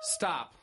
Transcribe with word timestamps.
Stop. 0.00 0.59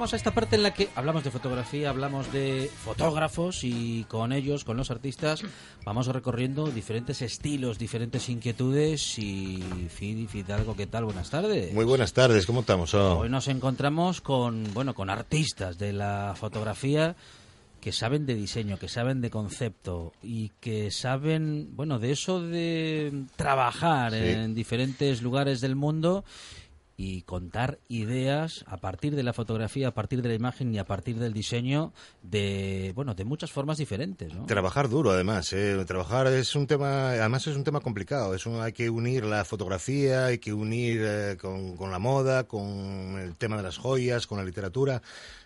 Llegamos 0.00 0.14
a 0.14 0.16
esta 0.16 0.30
parte 0.30 0.56
en 0.56 0.62
la 0.62 0.72
que 0.72 0.88
hablamos 0.94 1.24
de 1.24 1.30
fotografía, 1.30 1.90
hablamos 1.90 2.32
de 2.32 2.70
fotógrafos 2.84 3.64
y 3.64 4.04
con 4.04 4.32
ellos, 4.32 4.64
con 4.64 4.78
los 4.78 4.90
artistas, 4.90 5.42
vamos 5.84 6.06
recorriendo 6.06 6.68
diferentes 6.70 7.20
estilos, 7.20 7.78
diferentes 7.78 8.30
inquietudes 8.30 9.18
y 9.18 9.62
Fidi 9.90 10.26
Fidalgo, 10.26 10.74
¿qué 10.74 10.86
tal? 10.86 11.04
Buenas 11.04 11.28
tardes. 11.28 11.74
Muy 11.74 11.84
buenas 11.84 12.14
tardes, 12.14 12.46
¿cómo 12.46 12.60
estamos? 12.60 12.94
Oh, 12.94 13.18
Hoy 13.18 13.28
nos 13.28 13.46
encontramos 13.48 14.22
con, 14.22 14.72
bueno, 14.72 14.94
con 14.94 15.10
artistas 15.10 15.76
de 15.76 15.92
la 15.92 16.32
fotografía 16.34 17.14
que 17.82 17.92
saben 17.92 18.24
de 18.24 18.36
diseño, 18.36 18.78
que 18.78 18.88
saben 18.88 19.20
de 19.20 19.28
concepto 19.28 20.14
y 20.22 20.48
que 20.60 20.90
saben, 20.90 21.76
bueno, 21.76 21.98
de 21.98 22.12
eso 22.12 22.40
de 22.40 23.24
trabajar 23.36 24.12
Sí. 24.12 24.18
en 24.18 24.54
diferentes 24.54 25.20
lugares 25.20 25.60
del 25.60 25.76
mundo 25.76 26.24
y 27.02 27.22
contar 27.22 27.78
ideas 27.88 28.62
a 28.68 28.76
partir 28.76 29.16
de 29.16 29.22
la 29.22 29.32
fotografía, 29.32 29.88
a 29.88 29.94
partir 29.94 30.20
de 30.20 30.28
la 30.28 30.34
imagen 30.34 30.74
y 30.74 30.78
a 30.78 30.84
partir 30.84 31.18
del 31.18 31.32
diseño 31.32 31.94
de, 32.22 32.92
bueno, 32.94 33.14
de 33.14 33.24
muchas 33.24 33.50
formas 33.50 33.78
diferentes, 33.78 34.34
¿no? 34.34 34.44
Trabajar 34.44 34.90
duro, 34.90 35.10
además. 35.10 35.50
¿eh? 35.54 35.82
Trabajar 35.86 36.26
es 36.26 36.54
un 36.54 36.66
tema, 36.66 37.12
además 37.12 37.46
es 37.46 37.56
un 37.56 37.64
tema 37.64 37.80
complicado. 37.80 38.34
Es 38.34 38.44
un- 38.44 38.60
hay 38.60 38.72
que 38.74 38.90
unir 38.90 39.24
la 39.24 39.46
fotografía, 39.46 40.26
hay 40.26 40.36
que 40.38 40.52
unir 40.52 41.00
eh, 41.02 41.36
con, 41.40 41.74
con 41.78 41.90
la 41.90 41.98
moda, 41.98 42.44
con 42.44 43.18
el 43.18 43.34
tema 43.36 43.56
de 43.56 43.62
las 43.62 43.78
joyas, 43.78 44.26
con 44.26 44.36
la 44.36 44.44
literatura. 44.44 45.00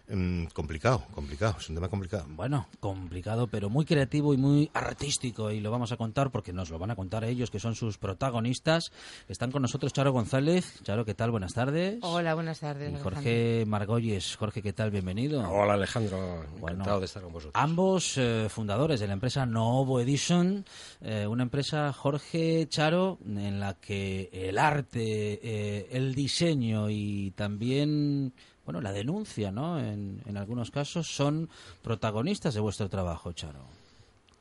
Mm, 0.08 0.46
complicado, 0.52 1.02
complicado. 1.14 1.56
Es 1.58 1.68
un 1.70 1.76
tema 1.76 1.88
complicado. 1.88 2.26
Bueno, 2.28 2.66
complicado, 2.80 3.46
pero 3.46 3.70
muy 3.70 3.86
creativo 3.86 4.34
y 4.34 4.36
muy 4.36 4.70
artístico. 4.74 5.50
Y 5.50 5.60
lo 5.60 5.70
vamos 5.70 5.92
a 5.92 5.96
contar 5.96 6.30
porque 6.30 6.52
nos 6.52 6.70
lo 6.70 6.78
van 6.78 6.90
a 6.90 6.96
contar 6.96 7.24
ellos, 7.24 7.50
que 7.50 7.58
son 7.58 7.74
sus 7.74 7.96
protagonistas. 7.96 8.92
Están 9.28 9.50
con 9.50 9.62
nosotros 9.62 9.92
Charo 9.92 10.12
González. 10.12 10.80
Charo, 10.82 11.04
¿qué 11.04 11.14
tal? 11.14 11.30
Buenas 11.30 11.54
tardes. 11.54 11.98
Hola, 12.02 12.34
buenas 12.34 12.60
tardes. 12.60 12.90
Y 12.90 12.94
Alejandro. 12.94 13.14
Jorge 13.14 13.64
Margolles. 13.66 14.36
Jorge, 14.36 14.60
¿qué 14.60 14.72
tal? 14.74 14.90
Bienvenido. 14.90 15.48
Hola 15.50 15.74
Alejandro, 15.74 16.42
encantado 16.42 16.58
Bueno, 16.60 17.00
de 17.00 17.06
estar 17.06 17.22
con 17.22 17.32
vosotros. 17.32 17.62
Ambos 17.62 18.18
eh, 18.18 18.48
fundadores 18.50 19.00
de 19.00 19.06
la 19.06 19.14
empresa 19.14 19.46
Novo 19.46 20.00
Edition, 20.00 20.64
eh, 21.00 21.26
una 21.26 21.44
empresa, 21.44 21.92
Jorge 21.92 22.66
Charo, 22.68 23.18
en 23.24 23.58
la 23.58 23.74
que 23.74 24.28
el 24.32 24.58
arte, 24.58 25.00
eh, 25.42 25.88
el 25.92 26.14
diseño 26.14 26.90
y 26.90 27.30
también, 27.32 28.34
bueno, 28.64 28.80
la 28.80 28.92
denuncia, 28.92 29.50
¿no? 29.50 29.78
En, 29.78 30.20
en 30.26 30.36
algunos 30.36 30.70
casos 30.70 31.06
son 31.08 31.48
protagonistas 31.82 32.54
de 32.54 32.60
vuestro 32.60 32.88
trabajo, 32.88 33.32
Charo. 33.32 33.60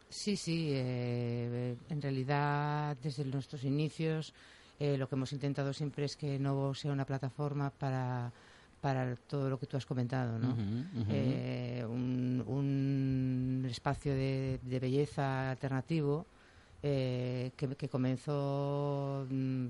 Sí, 0.09 0.37
sí. 0.37 0.69
eh, 0.71 1.75
en 1.89 2.01
realidad, 2.01 2.95
desde 3.01 3.25
nuestros 3.25 3.63
inicios, 3.63 4.33
eh, 4.79 4.97
lo 4.97 5.09
que 5.09 5.15
hemos 5.15 5.33
intentado 5.33 5.73
siempre 5.73 6.05
es 6.05 6.15
que 6.15 6.37
Novo 6.39 6.75
sea 6.75 6.91
una 6.91 7.05
plataforma 7.05 7.71
para, 7.71 8.31
para 8.79 9.15
todo 9.15 9.49
lo 9.49 9.59
que 9.59 9.65
tú 9.65 9.75
has 9.75 9.85
comentado, 9.85 10.37
¿no? 10.37 10.55
Eh, 11.09 11.83
un, 11.89 12.43
un 12.47 13.67
espacio 13.69 14.13
de, 14.13 14.59
de 14.61 14.79
belleza 14.79 15.51
alternativo 15.51 16.25
eh, 16.83 17.51
que, 17.55 17.75
que 17.75 17.87
comenzó 17.89 19.25
mm, 19.29 19.67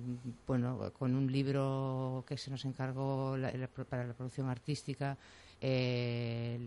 bueno 0.48 0.92
con 0.98 1.16
un 1.16 1.32
libro 1.32 2.24
que 2.28 2.38
se 2.38 2.50
nos 2.50 2.66
encargó 2.66 3.38
la- 3.38 3.52
la- 3.52 3.68
para 3.68 4.04
la 4.06 4.14
producción 4.14 4.50
artística 4.50 5.16
eh, 5.62 6.58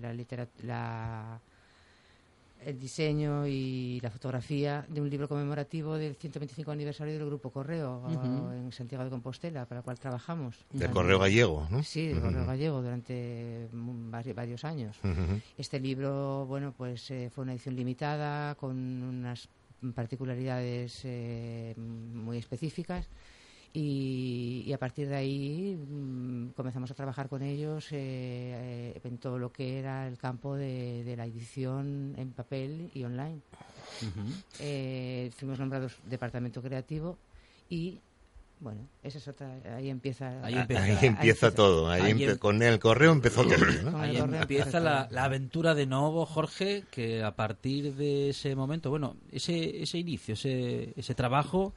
la 0.63 1.41
el 2.65 2.81
diseño 2.81 3.47
y 3.47 4.01
la 4.03 4.11
fotografía 4.11 4.85
de 4.89 5.01
un 5.01 5.11
libro 5.11 5.29
conmemorativo 5.29 5.99
del 5.99 6.17
125 6.17 6.71
aniversario 6.71 7.15
del 7.15 7.27
Grupo 7.27 7.51
Correo 7.51 8.03
Ujú. 8.09 8.51
en 8.51 8.73
Santiago 8.73 9.05
de 9.05 9.11
Compostela, 9.11 9.67
para 9.67 9.81
el 9.81 9.85
cual 9.85 9.99
trabajamos. 10.01 10.57
Del 10.71 10.79
durante- 10.81 10.95
correo 10.95 11.19
gallego, 11.19 11.67
¿no? 11.71 11.83
Sí, 11.83 12.09
del 12.09 12.21
Correo 12.21 12.47
Gallego 12.47 12.81
durante 12.83 13.69
mm, 13.73 14.11
vari- 14.11 14.35
varios 14.35 14.65
años. 14.65 14.97
Ujú. 15.05 15.39
Este 15.59 15.79
libro, 15.79 16.47
bueno, 16.47 16.73
pues 16.77 17.09
eh, 17.11 17.31
fue 17.33 17.43
una 17.45 17.53
edición 17.53 17.77
limitada 17.77 18.55
con 18.57 18.75
unas 19.03 19.49
particularidades 19.93 21.01
eh, 21.05 21.75
muy 21.77 22.39
específicas 22.39 23.09
y, 23.73 24.63
y 24.67 24.73
a 24.73 24.79
partir 24.79 25.07
de 25.09 25.17
ahí 25.17 25.77
mm, 25.77 26.49
comenzamos 26.57 26.91
a 26.91 26.95
trabajar 26.95 27.29
con 27.29 27.43
ellos 27.43 27.93
eh, 27.93 28.95
eh, 28.97 29.01
en 29.05 29.19
todo 29.19 29.39
lo 29.39 29.53
que 29.53 29.79
era 29.79 30.09
el 30.09 30.17
campo 30.17 30.57
de, 30.57 31.05
de 31.05 31.15
la 31.15 31.27
edición 31.27 32.15
en 32.17 32.33
papel 32.33 32.91
y 32.95 33.05
online. 33.05 33.41
Eh, 34.61 35.31
fuimos 35.37 35.59
nombrados 35.59 35.99
departamento 36.09 36.63
creativo 36.63 37.19
y 37.69 37.99
bueno, 38.59 38.89
esa 39.03 39.19
es 39.19 39.29
otra, 39.29 39.55
ahí 39.77 39.91
empieza, 39.91 40.43
Ahí 40.45 40.55
empieza. 40.55 40.83
Ahí 40.85 40.99
empieza 41.07 41.51
todo. 41.55 41.89
Ahí 41.91 42.03
Ahí 42.03 42.13
empe- 42.13 42.33
em- 42.33 42.39
Con 42.39 42.63
el 42.63 42.79
correo 42.79 43.13
empezó 43.13 43.43
todo. 43.45 43.57
¿no? 43.91 43.99
Ahí 43.99 44.17
empieza 44.17 44.81
la, 44.81 45.09
la 45.11 45.25
aventura 45.25 45.75
de 45.75 45.87
nuevo, 45.87 46.25
Jorge, 46.27 46.85
que 46.91 47.23
a 47.23 47.37
partir 47.37 47.95
de 47.95 48.31
ese 48.31 48.55
momento, 48.57 48.91
bueno, 48.91 49.17
ese, 49.31 49.83
ese 49.83 49.99
inicio, 49.99 50.35
ese, 50.35 50.93
ese 50.97 51.15
trabajo, 51.15 51.75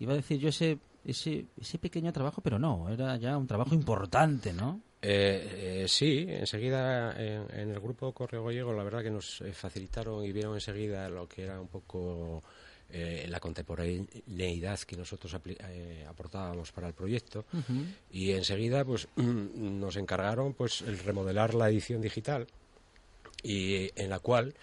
iba 0.00 0.12
a 0.14 0.16
decir 0.16 0.38
yo 0.38 0.48
ese, 0.48 0.78
ese, 1.04 1.46
ese 1.60 1.78
pequeño 1.78 2.12
trabajo, 2.12 2.40
pero 2.40 2.58
no, 2.58 2.88
era 2.88 3.16
ya 3.18 3.36
un 3.36 3.46
trabajo 3.46 3.74
importante, 3.74 4.52
¿no? 4.52 4.80
Eh, 5.04 5.82
eh, 5.82 5.88
sí, 5.88 6.24
enseguida 6.28 7.12
en, 7.20 7.44
en 7.58 7.70
el 7.72 7.80
grupo 7.80 8.12
Correo 8.12 8.44
Gallego 8.44 8.72
la 8.72 8.84
verdad 8.84 9.02
que 9.02 9.10
nos 9.10 9.40
eh, 9.40 9.52
facilitaron 9.52 10.24
y 10.24 10.30
vieron 10.30 10.54
enseguida 10.54 11.08
lo 11.08 11.28
que 11.28 11.42
era 11.42 11.60
un 11.60 11.66
poco 11.66 12.40
eh, 12.92 13.26
la 13.28 13.40
contemporaneidad 13.40 14.78
que 14.80 14.96
nosotros 14.96 15.34
eh, 15.46 16.06
aportábamos 16.08 16.72
para 16.72 16.88
el 16.88 16.94
proyecto 16.94 17.46
y 18.10 18.32
enseguida 18.32 18.84
pues 18.84 19.08
nos 19.16 19.96
encargaron 19.96 20.52
pues 20.52 20.82
el 20.82 20.98
remodelar 20.98 21.54
la 21.54 21.70
edición 21.70 22.02
digital 22.02 22.46
y 23.42 23.90
en 23.96 24.10
la 24.10 24.18
cual 24.18 24.54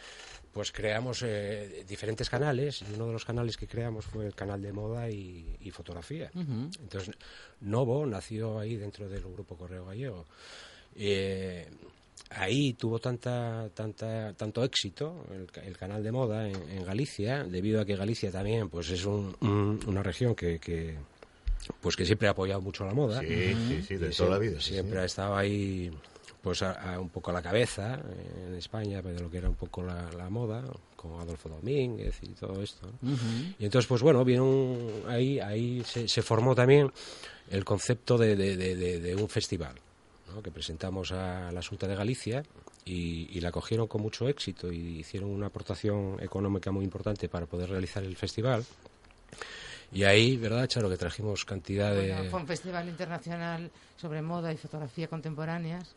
pues 0.54 0.72
creamos 0.72 1.24
eh, 1.24 1.86
diferentes 1.88 2.30
canales 2.30 2.82
y 2.82 2.94
uno 2.96 3.08
de 3.08 3.14
los 3.14 3.26
canales 3.26 3.58
que 3.58 3.68
creamos 3.68 4.06
fue 4.06 4.26
el 4.26 4.36
canal 4.36 4.62
de 4.62 4.74
moda 4.74 5.10
y, 5.10 5.58
y 5.62 5.72
fotografía. 5.72 6.32
Entonces, 6.34 7.16
Novo 7.62 8.06
nació 8.06 8.60
ahí 8.60 8.76
dentro 8.76 9.08
del 9.08 9.22
grupo 9.22 9.56
Correo 9.56 9.86
Gallego. 9.86 10.26
Eh, 10.96 11.68
ahí 12.32 12.74
tuvo 12.74 13.00
tanta, 13.00 13.70
tanta, 13.74 14.34
tanto 14.34 14.64
éxito 14.64 15.26
el, 15.34 15.52
ca- 15.52 15.62
el 15.62 15.76
canal 15.78 16.04
de 16.04 16.12
moda 16.12 16.48
en, 16.48 16.56
en 16.70 16.86
Galicia, 16.86 17.44
debido 17.44 17.82
a 17.82 17.86
que 17.86 17.96
Galicia 17.96 18.32
también 18.32 18.70
pues 18.70 18.90
es 18.90 19.06
un- 19.06 19.36
un- 19.42 19.80
una 19.88 20.04
región 20.04 20.36
que, 20.36 20.60
que, 20.60 20.96
pues 21.82 21.96
que 21.96 22.06
siempre 22.06 22.28
ha 22.28 22.32
apoyado 22.32 22.62
mucho 22.62 22.86
la 22.86 22.94
moda. 22.94 23.20
Sí, 23.22 23.28
sí, 23.68 23.82
sí, 23.88 23.96
de 23.98 24.10
Y 24.10 24.12
toda 24.16 24.30
la 24.32 24.38
sie- 24.38 24.42
vida. 24.50 24.62
sí, 24.62 24.74
Siempre 24.74 25.00
sí. 25.00 25.02
ha 25.02 25.06
estado 25.06 25.36
ahí 25.36 25.92
pues 26.42 26.62
a, 26.62 26.94
a 26.94 27.00
un 27.02 27.10
poco 27.10 27.32
a 27.32 27.34
la 27.34 27.42
cabeza 27.42 27.96
eh, 27.96 28.46
en 28.48 28.56
España 28.56 29.02
de 29.02 29.20
lo 29.20 29.30
que 29.30 29.40
era 29.40 29.50
un 29.50 29.56
poco 29.56 29.84
la, 29.84 30.10
la 30.14 30.30
moda, 30.30 30.64
con 30.96 31.20
Adolfo 31.20 31.50
Domínguez 31.50 32.18
y 32.22 32.28
todo 32.30 32.62
esto. 32.62 32.88
¿no? 33.02 33.12
Y 33.60 33.66
entonces, 33.66 33.88
pues 33.88 34.02
bueno, 34.02 34.24
vino 34.24 34.46
un- 34.46 35.04
ahí, 35.08 35.40
ahí 35.40 35.84
se, 35.84 36.08
se 36.08 36.22
formó 36.22 36.56
también 36.56 36.90
el 37.50 37.66
concepto 37.66 38.18
de, 38.18 38.36
de- 38.38 38.56
de- 38.56 38.76
de- 38.76 39.00
de 39.02 39.16
un 39.16 39.28
festival, 39.28 39.74
¿no? 40.34 40.42
que 40.42 40.52
presentamos 40.52 41.12
a 41.12 41.52
la 41.52 41.62
Junta 41.62 41.88
de 41.88 41.96
Galicia 41.96 42.44
y, 42.86 43.30
y 43.32 43.42
la 43.42 43.52
cogieron 43.52 43.88
con 43.88 44.02
mucho 44.02 44.28
éxito 44.28 44.72
y 44.72 45.00
hicieron 45.00 45.30
una 45.30 45.48
aportación 45.48 46.18
económica 46.22 46.72
muy 46.72 46.84
importante 46.84 47.30
para 47.30 47.46
poder 47.46 47.70
realizar 47.70 48.04
el 48.04 48.16
festival. 48.16 48.66
Y 49.92 50.04
ahí, 50.04 50.38
¿verdad, 50.38 50.68
Charo, 50.68 50.90
que 50.90 50.98
trajimos 50.98 51.46
cantidad 51.46 51.96
de... 51.96 52.14
Bueno, 52.14 52.30
fue 52.30 52.40
un 52.42 52.48
festival 52.48 52.88
internacional 52.88 53.72
sobre 53.98 54.22
moda 54.22 54.54
y 54.54 54.58
fotografía 54.58 55.08
contemporáneas. 55.08 55.96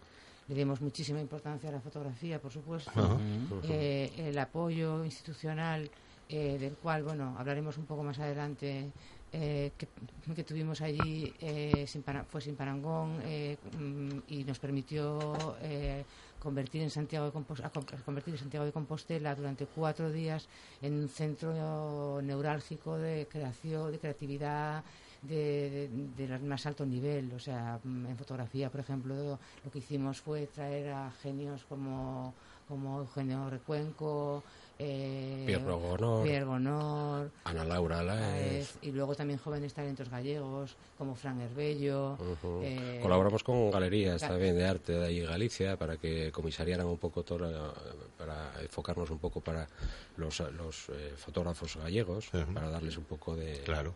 Le 0.48 0.54
dimos 0.54 0.80
muchísima 0.80 1.20
importancia 1.20 1.68
a 1.68 1.72
la 1.72 1.80
fotografía, 1.80 2.40
por 2.40 2.52
supuesto. 2.52 3.20
Eh, 3.64 4.10
el 4.16 4.38
apoyo 4.38 5.04
institucional, 5.04 5.90
eh, 6.28 6.56
del 6.58 6.74
cual, 6.74 7.02
bueno, 7.02 7.36
hablaremos 7.38 7.76
un 7.76 7.84
poco 7.84 8.02
más 8.02 8.18
adelante, 8.18 8.90
eh, 9.32 9.72
que, 9.78 10.44
tuvimos 10.44 10.80
allí, 10.82 11.34
eh, 11.40 11.84
sin 11.88 12.02
para- 12.02 12.24
fue 12.24 12.40
sin 12.40 12.54
parangón 12.56 13.20
eh, 13.22 13.56
mm, 13.72 14.18
y 14.26 14.44
nos 14.44 14.58
permitió 14.58 15.56
eh, 15.60 16.04
convertir 16.38 16.82
en 16.82 16.90
Santiago 16.90 17.26
de 17.26 17.32
Compos- 17.32 17.60
a 17.64 17.70
con- 17.70 17.86
a 17.92 18.02
convertir 18.02 18.38
Santiago 18.38 18.66
de 18.66 18.72
Compostela 18.72 19.34
durante 19.34 19.66
cuatro 19.66 20.10
días 20.12 20.48
en 20.80 20.94
un 20.94 21.08
centro 21.08 22.20
neurálgico 22.22 22.98
de 22.98 23.26
creación, 23.28 23.92
de 23.92 23.98
creatividad, 23.98 24.84
de, 25.22 25.88
de, 25.92 26.38
más 26.40 26.66
alto 26.66 26.84
nivel. 26.86 27.32
O 27.32 27.38
sea, 27.38 27.80
mm, 27.82 28.06
en 28.06 28.16
fotografía, 28.16 28.70
por 28.70 28.80
ejemplo, 28.80 29.38
lo 29.64 29.70
que 29.70 29.78
hicimos 29.78 30.20
fue 30.20 30.46
traer 30.46 30.90
a 30.90 31.10
genios 31.12 31.64
como, 31.64 32.34
como 32.68 32.98
Eugenio 33.00 33.48
Recuenco, 33.50 34.44
eh, 34.84 35.44
Pierre 35.46 35.62
Gonor. 35.64 36.24
Pierre 36.24 36.44
Gonor, 36.44 37.30
Ana 37.44 37.64
Laura 37.64 38.02
Laez. 38.02 38.74
Y 38.82 38.90
luego 38.90 39.14
también 39.14 39.38
jóvenes 39.38 39.72
talentos 39.72 40.08
gallegos 40.10 40.74
como 40.98 41.14
Fran 41.14 41.40
Herbello. 41.40 42.18
Eh, 42.62 42.98
Colaboramos 43.02 43.44
con 43.44 43.70
galerías 43.70 44.22
Ga- 44.22 44.28
también 44.28 44.56
de 44.56 44.64
arte 44.64 44.92
de 44.92 45.06
ahí 45.06 45.20
en 45.20 45.26
Galicia 45.26 45.76
para 45.76 45.96
que 45.96 46.32
comisariaran 46.32 46.86
un 46.86 46.98
poco 46.98 47.22
todo, 47.22 47.74
para 48.18 48.52
enfocarnos 48.60 49.08
un 49.10 49.18
poco 49.18 49.40
para 49.40 49.68
los, 50.16 50.40
los 50.56 50.88
eh, 50.88 51.12
fotógrafos 51.16 51.76
gallegos, 51.76 52.30
para 52.52 52.68
darles 52.70 52.96
un 52.98 53.04
poco 53.04 53.36
de... 53.36 53.60
Claro. 53.64 53.94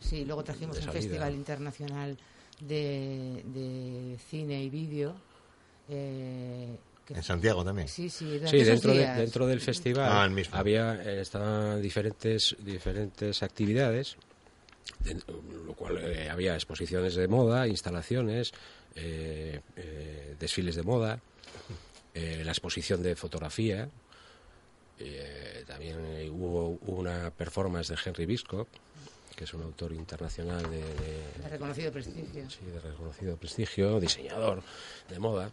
Sí, 0.00 0.24
luego 0.24 0.42
trajimos 0.44 0.76
un 0.84 0.92
festival 0.92 1.34
internacional 1.34 2.16
de, 2.60 3.42
de 3.46 4.18
cine 4.28 4.62
y 4.62 4.70
vídeo. 4.70 5.14
eh, 5.88 6.76
En 7.14 7.22
Santiago 7.22 7.64
también. 7.64 7.88
Sí, 7.88 8.08
sí, 8.10 8.40
Sí, 8.46 8.64
dentro, 8.64 8.94
de- 8.94 9.06
dentro 9.14 9.46
del 9.46 9.60
festival 9.60 10.10
Ah, 10.12 10.28
mismo. 10.28 10.56
había 10.56 10.94
eh, 11.02 11.20
estaban 11.20 11.80
diferentes 11.80 12.56
diferentes 12.58 13.42
actividades, 13.42 14.16
de- 15.04 15.20
lo 15.64 15.74
cual 15.74 15.98
eh, 15.98 16.28
había 16.30 16.54
exposiciones 16.54 17.14
de 17.14 17.28
moda, 17.28 17.68
instalaciones, 17.68 18.52
eh, 18.94 19.60
eh, 19.76 20.36
desfiles 20.38 20.74
de 20.74 20.82
moda, 20.82 21.20
eh, 22.14 22.42
la 22.44 22.52
exposición 22.52 23.02
de 23.02 23.14
fotografía, 23.14 23.88
eh, 24.98 25.64
también 25.66 25.98
eh, 26.06 26.30
hubo 26.30 26.78
una 26.86 27.30
performance 27.30 27.88
de 27.88 27.98
Henry 28.04 28.26
Biscock, 28.26 28.68
que 29.34 29.44
es 29.44 29.52
un 29.52 29.62
autor 29.62 29.92
internacional 29.92 30.62
de- 30.62 30.78
de, 30.78 31.42
De 31.42 31.48
reconocido 31.50 31.92
prestigio. 31.92 32.48
sí, 32.48 32.64
de 32.64 32.80
reconocido 32.80 33.36
prestigio, 33.36 34.00
diseñador 34.00 34.62
de 35.10 35.18
moda. 35.18 35.50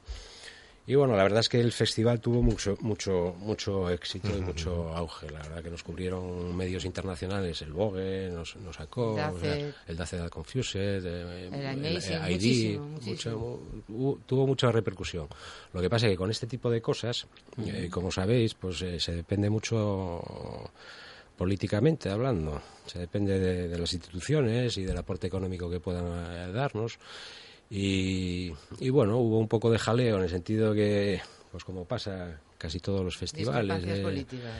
Y 0.85 0.95
bueno, 0.95 1.15
la 1.15 1.23
verdad 1.23 1.39
es 1.39 1.47
que 1.47 1.61
el 1.61 1.71
festival 1.71 2.19
tuvo 2.19 2.41
mucho 2.41 2.75
mucho 2.81 3.33
mucho 3.39 3.89
éxito 3.89 4.29
y 4.37 4.41
mucho 4.41 4.89
auge. 4.89 5.29
La 5.31 5.39
verdad 5.39 5.63
que 5.63 5.69
nos 5.69 5.81
cubrieron 5.81 6.55
medios 6.55 6.83
internacionales, 6.83 7.61
el 7.61 7.71
Vogue 7.71 8.29
nos, 8.29 8.57
nos 8.57 8.75
sacó, 8.75 9.15
Dacet. 9.15 9.35
o 9.35 9.39
sea, 9.39 9.73
el 9.87 9.95
Dacet 9.95 10.19
Ad 10.19 10.29
Confused, 10.29 11.05
eh, 11.05 11.49
El 11.53 11.67
Amazing, 11.67 12.19
ID, 12.29 12.79
muchísimo, 12.79 13.61
tuvo 14.25 14.45
mucha 14.45 14.71
repercusión. 14.73 15.27
Lo 15.71 15.81
que 15.81 15.89
pasa 15.89 16.07
es 16.07 16.13
que 16.13 16.17
con 16.17 16.29
este 16.29 16.47
tipo 16.47 16.69
de 16.69 16.81
cosas, 16.81 17.27
eh, 17.65 17.87
como 17.89 18.11
sabéis, 18.11 18.53
pues 18.53 18.81
eh, 18.81 18.99
se 18.99 19.15
depende 19.15 19.49
mucho 19.49 20.21
políticamente 21.37 22.09
hablando. 22.09 22.61
Se 22.85 22.99
depende 22.99 23.39
de, 23.39 23.67
de 23.69 23.77
las 23.79 23.93
instituciones 23.93 24.77
y 24.77 24.83
del 24.83 24.97
aporte 24.97 25.27
económico 25.27 25.69
que 25.69 25.79
puedan 25.79 26.05
eh, 26.05 26.51
darnos. 26.51 26.99
Y, 27.75 28.53
y 28.79 28.89
bueno, 28.91 29.17
hubo 29.17 29.39
un 29.39 29.47
poco 29.47 29.71
de 29.71 29.79
jaleo 29.79 30.17
en 30.17 30.23
el 30.23 30.29
sentido 30.29 30.73
que, 30.75 31.19
pues 31.51 31.63
como 31.63 31.85
pasa 31.85 32.39
casi 32.59 32.79
todos 32.79 33.03
los 33.03 33.17
festivales, 33.17 33.83
de- 33.83 34.01
políticas. 34.03 34.51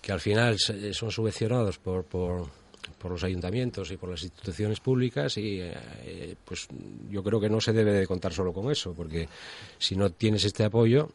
que 0.00 0.10
al 0.10 0.20
final 0.20 0.56
son 0.58 1.10
subvencionados 1.10 1.76
por, 1.78 2.04
por, 2.04 2.46
por 2.98 3.10
los 3.10 3.22
ayuntamientos 3.24 3.90
y 3.90 3.98
por 3.98 4.08
las 4.08 4.22
instituciones 4.22 4.80
públicas 4.80 5.36
y 5.36 5.60
eh, 5.60 6.34
pues 6.46 6.66
yo 7.10 7.22
creo 7.22 7.38
que 7.38 7.50
no 7.50 7.60
se 7.60 7.72
debe 7.74 7.92
de 7.92 8.06
contar 8.06 8.32
solo 8.32 8.54
con 8.54 8.70
eso, 8.72 8.94
porque 8.94 9.28
si 9.78 9.94
no 9.94 10.08
tienes 10.10 10.44
este 10.44 10.64
apoyo, 10.64 11.10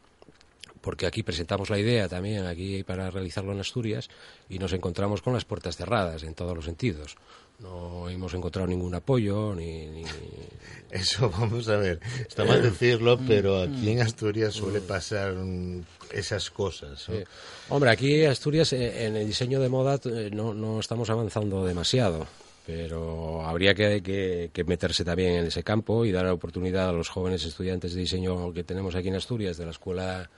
porque 0.87 1.05
aquí 1.05 1.21
presentamos 1.21 1.69
la 1.69 1.77
idea 1.77 2.07
también 2.07 2.45
aquí 2.45 2.81
para 2.83 3.11
realizarlo 3.11 3.51
en 3.51 3.59
Asturias 3.59 4.07
y 4.47 4.57
nos 4.57 4.71
encontramos 4.71 5.21
con 5.21 5.33
las 5.33 5.43
puertas 5.43 5.75
cerradas 5.75 6.23
en 6.23 6.33
todos 6.33 6.55
los 6.55 6.63
sentidos. 6.63 7.17
No 7.59 8.07
hemos 8.07 8.33
encontrado 8.33 8.67
ningún 8.69 8.95
apoyo 8.95 9.53
ni, 9.53 9.85
ni- 9.87 10.05
Eso 10.91 11.29
vamos 11.29 11.67
a 11.67 11.75
ver. 11.75 11.99
Está 12.25 12.45
mal 12.45 12.61
decirlo, 12.61 13.19
pero 13.27 13.59
aquí 13.63 13.89
en 13.89 13.99
Asturias 14.01 14.53
suele 14.53 14.79
pasar 14.79 15.33
mm, 15.33 15.83
esas 16.13 16.49
cosas. 16.51 17.09
¿no? 17.09 17.15
Sí. 17.17 17.23
Hombre, 17.67 17.89
aquí 17.91 18.23
Asturias 18.23 18.71
eh, 18.71 19.07
en 19.07 19.17
el 19.17 19.27
diseño 19.27 19.59
de 19.59 19.67
moda 19.67 19.99
eh, 20.05 20.29
no, 20.31 20.53
no 20.53 20.79
estamos 20.79 21.09
avanzando 21.09 21.65
demasiado, 21.65 22.27
pero 22.65 23.45
habría 23.45 23.73
que, 23.73 24.01
que- 24.01 24.51
que 24.53 24.63
meterse 24.63 25.03
también 25.03 25.33
en 25.33 25.45
ese 25.47 25.63
campo 25.63 26.05
y 26.05 26.13
dar 26.13 26.23
la 26.25 26.33
oportunidad 26.33 26.87
a 26.89 26.93
los 26.93 27.09
jóvenes 27.09 27.43
estudiantes 27.43 27.93
de 27.93 27.99
diseño 27.99 28.53
que 28.53 28.63
tenemos 28.63 28.95
aquí 28.95 29.09
en 29.09 29.15
Asturias, 29.15 29.57
de 29.57 29.65
la 29.65 29.71
escuela 29.71 30.29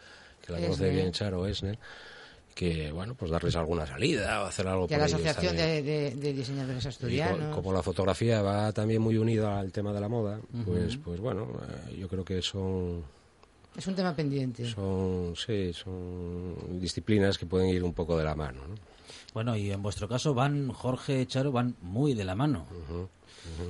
que 0.56 0.62
la 0.62 0.68
conoce 0.68 0.90
bien 0.90 1.12
Charo 1.12 1.46
Esner, 1.48 1.78
que, 2.56 2.92
bueno, 2.92 3.16
pues 3.16 3.32
darles 3.32 3.56
alguna 3.56 3.86
salida 3.86 4.44
o 4.44 4.46
hacer 4.46 4.68
algo 4.68 4.88
Y 4.90 4.94
a 4.94 4.98
la 4.98 5.06
Asociación 5.06 5.56
de, 5.56 5.82
de- 5.82 6.12
de 6.16 6.34
Diseñadores 6.34 6.84
co- 6.84 6.90
Asturianos. 6.90 7.56
como 7.56 7.72
la 7.72 7.82
fotografía 7.82 8.42
va 8.42 8.72
también 8.74 9.02
muy 9.02 9.18
unida 9.18 9.60
al 9.60 9.72
tema 9.72 9.94
de 9.94 10.02
la 10.02 10.10
moda, 10.10 10.40
pues, 10.66 10.98
pues 10.98 11.20
bueno, 11.22 11.48
eh, 11.90 11.96
yo 11.98 12.08
creo 12.10 12.26
que 12.26 12.42
son 12.42 13.04
Es 13.78 13.88
un 13.88 13.96
tema 13.96 14.14
pendiente. 14.16 14.66
son, 14.70 15.36
sí, 15.38 15.72
son 15.74 16.80
disciplinas 16.82 17.38
que 17.38 17.46
pueden 17.46 17.70
ir 17.70 17.84
un 17.84 17.94
poco 17.94 18.18
de 18.18 18.26
la 18.26 18.36
mano. 18.36 18.62
¿no? 18.68 18.76
Bueno, 19.34 19.56
y 19.56 19.72
en 19.72 19.82
vuestro 19.82 20.08
caso 20.08 20.34
van, 20.34 20.72
Jorge 20.72 21.26
Charo, 21.28 21.52
van 21.52 21.76
muy 21.82 22.14
de 22.14 22.26
la 22.26 22.36
mano. 22.36 22.66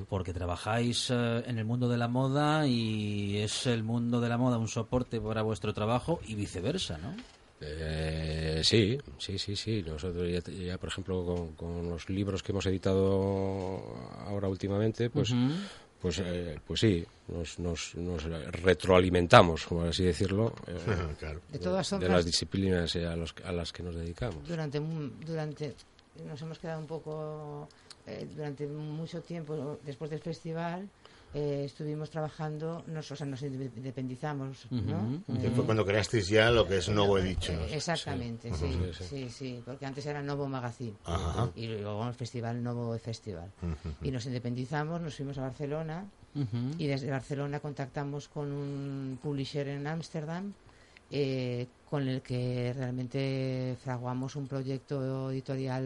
Porque 0.09 0.33
trabajáis 0.33 1.09
eh, 1.09 1.43
en 1.45 1.57
el 1.57 1.65
mundo 1.65 1.87
de 1.89 1.97
la 1.97 2.07
moda 2.07 2.67
y 2.67 3.37
es 3.37 3.67
el 3.67 3.83
mundo 3.83 4.19
de 4.19 4.29
la 4.29 4.37
moda 4.37 4.57
un 4.57 4.67
soporte 4.67 5.21
para 5.21 5.41
vuestro 5.41 5.73
trabajo 5.73 6.19
y 6.27 6.35
viceversa, 6.35 6.97
¿no? 6.97 7.15
Eh, 7.61 8.61
sí, 8.63 8.97
sí, 9.17 9.37
sí, 9.37 9.55
sí. 9.55 9.83
Nosotros 9.85 10.27
ya, 10.29 10.51
ya, 10.51 10.77
por 10.77 10.89
ejemplo, 10.89 11.25
con, 11.25 11.53
con 11.53 11.89
los 11.89 12.09
libros 12.09 12.41
que 12.41 12.51
hemos 12.51 12.65
editado 12.65 13.83
ahora 14.25 14.47
últimamente, 14.47 15.09
pues, 15.09 15.33
pues, 16.01 16.19
eh, 16.19 16.57
pues 16.65 16.79
sí, 16.79 17.05
nos, 17.27 17.59
nos, 17.59 17.95
nos 17.95 18.23
retroalimentamos, 18.23 19.65
por 19.65 19.87
así 19.87 20.03
decirlo, 20.03 20.53
eh, 20.67 20.77
claro. 21.19 21.41
De 21.51 21.59
todas 21.59 21.89
de 21.99 22.07
las 22.09 22.25
disciplinas 22.25 22.95
eh, 22.95 23.05
a, 23.05 23.15
los- 23.15 23.35
a 23.43 23.51
las 23.51 23.71
que 23.73 23.83
nos 23.83 23.95
dedicamos. 23.95 24.47
durante 24.47 24.79
durante 25.25 25.75
nos 26.27 26.41
hemos 26.41 26.59
quedado 26.59 26.79
un 26.81 26.87
poco 26.87 27.67
eh, 28.07 28.27
durante 28.35 28.65
mucho 28.67 29.21
tiempo 29.21 29.79
después 29.85 30.09
del 30.11 30.19
festival 30.19 30.87
eh, 31.33 31.63
estuvimos 31.65 32.09
trabajando 32.09 32.83
nos, 32.88 33.12
o 33.12 33.15
sea, 33.15 33.27
nos 33.27 33.41
independizamos 33.43 34.65
¿no? 34.71 35.21
Que 35.27 35.48
Eh, 35.48 35.51
fue 35.55 35.63
cuando 35.65 35.86
creasteis 35.86 36.27
ya 36.27 36.50
lo 36.50 36.67
que 36.67 36.77
es 36.77 36.89
Novo 36.89 37.17
Edition. 37.19 37.59
eh, 37.59 37.75
exactamente 37.75 38.51
sí 38.53 38.65
sí, 38.98 39.03
Sí, 39.03 39.29
sí, 39.29 39.62
porque 39.65 39.86
antes 39.86 40.05
era 40.05 40.21
Novo 40.24 40.48
Magazine 40.48 40.93
Ajá. 41.05 41.50
y 41.55 41.67
luego 41.67 42.07
el 42.07 42.13
festival 42.15 42.63
Novo 42.63 42.98
Festival 42.98 43.51
y 44.01 44.12
nos 44.12 44.25
independizamos 44.25 45.01
nos 45.01 45.15
fuimos 45.15 45.38
a 45.38 45.41
Barcelona 45.41 46.05
y 46.77 46.88
desde 46.88 47.09
Barcelona 47.12 47.59
contactamos 47.59 48.27
con 48.27 48.51
un 48.51 49.19
publisher 49.21 49.67
en 49.67 49.86
Ámsterdam 49.88 50.53
eh, 51.12 51.67
con 51.89 52.07
el 52.07 52.21
que 52.21 52.71
realmente 52.77 53.75
fraguamos 53.83 54.36
un 54.36 54.48
proyecto 54.48 55.31
editorial 55.31 55.83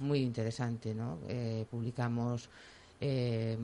muy 0.00 0.18
interesante. 0.22 0.92
¿no? 0.92 1.18
Eh, 1.28 1.64
publicamos 1.70 2.48
eh, 3.06 3.58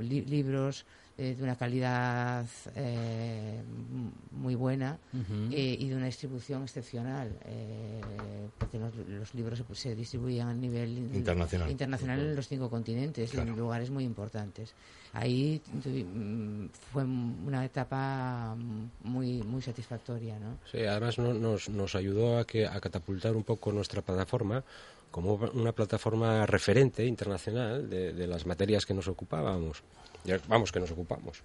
li- 0.00 0.24
libros 0.26 0.84
eh, 1.18 1.34
de 1.36 1.42
una 1.42 1.56
calidad 1.56 2.46
eh, 2.76 3.60
muy 4.30 4.54
buena 4.54 4.96
eh, 5.50 5.76
y 5.78 5.88
de 5.88 5.96
una 5.96 6.06
distribución 6.06 6.62
excepcional, 6.62 7.28
eh, 7.44 8.48
porque 8.58 8.78
los, 8.78 8.94
los 8.96 9.34
libros 9.34 9.58
se, 9.58 9.74
se 9.74 9.94
distribuían 9.94 10.48
a 10.48 10.54
nivel 10.54 10.96
in- 10.96 11.14
Internacional. 11.14 11.70
internacional 11.70 12.20
en 12.20 12.36
los 12.36 12.46
cinco 12.48 12.70
continentes, 12.70 13.30
Claro. 13.32 13.50
en 13.50 13.58
lugares 13.58 13.90
muy 13.90 14.04
importantes. 14.04 14.72
Ahí 15.12 15.60
mm, 15.66 16.66
fue 16.92 17.04
una 17.04 17.64
etapa 17.64 18.56
muy 19.02 19.42
muy 19.42 19.60
satisfactoria, 19.62 20.38
¿no? 20.38 20.56
Sí, 20.70 20.78
además 20.78 21.18
no- 21.18 21.34
nos, 21.34 21.68
nos 21.68 21.94
ayudó 21.96 22.38
a, 22.38 22.46
que, 22.46 22.66
a 22.66 22.80
catapultar 22.80 23.34
un 23.36 23.42
poco 23.44 23.72
nuestra 23.72 24.00
plataforma 24.02 24.62
como 25.10 25.34
una 25.34 25.72
plataforma 25.72 26.46
referente 26.46 27.04
internacional 27.04 27.88
de, 27.88 28.12
de 28.12 28.26
las 28.26 28.46
materias 28.46 28.86
que 28.86 28.94
nos 28.94 29.08
ocupábamos. 29.08 29.82
Vamos, 30.48 30.70
que 30.70 30.80
nos 30.80 30.90
ocupamos. 30.90 31.42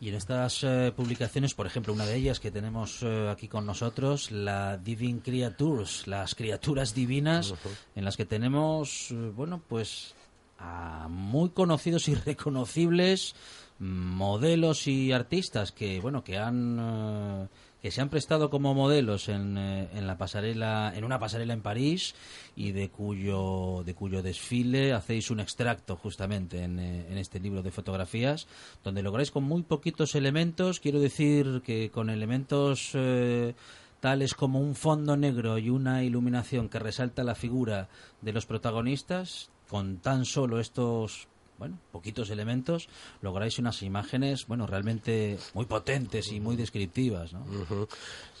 Y 0.00 0.08
en 0.08 0.14
estas 0.14 0.64
eh, 0.64 0.92
publicaciones, 0.96 1.54
por 1.54 1.66
ejemplo, 1.66 1.92
una 1.92 2.06
de 2.06 2.16
ellas 2.16 2.40
que 2.40 2.50
tenemos 2.50 3.02
eh, 3.02 3.28
aquí 3.28 3.48
con 3.48 3.66
nosotros, 3.66 4.30
la 4.30 4.78
Divine 4.78 5.20
Creatures, 5.20 6.06
las 6.06 6.34
criaturas 6.34 6.94
divinas, 6.94 7.54
en 7.94 8.04
las 8.04 8.16
que 8.16 8.24
tenemos, 8.24 9.10
eh, 9.10 9.14
bueno, 9.14 9.62
pues 9.68 10.14
a 10.58 11.06
muy 11.08 11.50
conocidos 11.50 12.08
y 12.08 12.14
reconocibles 12.26 13.34
modelos 13.78 14.86
y 14.86 15.12
artistas 15.12 15.72
que, 15.72 16.00
bueno, 16.00 16.22
que 16.22 16.38
han 16.38 16.78
eh, 16.78 17.48
que 17.82 17.90
se 17.90 18.00
han 18.00 18.10
prestado 18.10 18.50
como 18.50 18.74
modelos 18.74 19.28
en, 19.28 19.56
eh, 19.56 19.88
en 19.94 20.06
la 20.06 20.18
pasarela, 20.18 20.92
en 20.94 21.04
una 21.04 21.18
pasarela 21.18 21.54
en 21.54 21.62
París 21.62 22.14
y 22.56 22.72
de 22.72 22.90
cuyo 22.90 23.82
de 23.84 23.94
cuyo 23.94 24.22
desfile 24.22 24.92
hacéis 24.92 25.30
un 25.30 25.40
extracto 25.40 25.96
justamente 25.96 26.62
en, 26.62 26.78
eh, 26.78 27.06
en 27.10 27.18
este 27.18 27.40
libro 27.40 27.62
de 27.62 27.70
fotografías, 27.70 28.46
donde 28.84 29.02
lográis 29.02 29.30
con 29.30 29.44
muy 29.44 29.62
poquitos 29.62 30.14
elementos, 30.14 30.80
quiero 30.80 31.00
decir 31.00 31.62
que 31.64 31.90
con 31.90 32.10
elementos 32.10 32.90
eh, 32.94 33.54
tales 34.00 34.34
como 34.34 34.60
un 34.60 34.74
fondo 34.74 35.16
negro 35.16 35.58
y 35.58 35.70
una 35.70 36.02
iluminación 36.02 36.68
que 36.68 36.78
resalta 36.78 37.22
la 37.22 37.34
figura 37.34 37.88
de 38.22 38.32
los 38.32 38.46
protagonistas, 38.46 39.50
con 39.68 39.98
tan 39.98 40.24
solo 40.24 40.58
estos 40.58 41.28
bueno, 41.60 41.78
poquitos 41.92 42.30
elementos, 42.30 42.88
lográis 43.22 43.58
unas 43.60 43.82
imágenes, 43.82 44.46
bueno, 44.48 44.66
realmente 44.66 45.38
muy 45.54 45.66
potentes 45.66 46.32
y 46.32 46.40
muy 46.40 46.56
descriptivas, 46.56 47.32
¿no? 47.32 47.46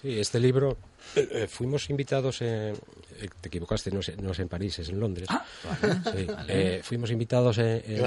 Sí, 0.02 0.18
este 0.18 0.40
libro 0.40 0.76
eh, 1.14 1.28
eh, 1.30 1.46
fuimos 1.46 1.88
invitados 1.90 2.40
en... 2.42 2.48
eh, 3.20 3.28
te 3.40 3.48
equivocaste, 3.48 3.92
no 3.92 4.00
es, 4.00 4.16
no 4.20 4.32
es 4.32 4.38
en 4.40 4.48
París, 4.48 4.78
es 4.80 4.88
en 4.88 4.98
Londres. 4.98 5.28
Sí, 6.12 6.26
eh, 6.48 6.80
fuimos 6.82 7.10
invitados 7.12 7.58
en, 7.58 7.82
en- 7.86 8.02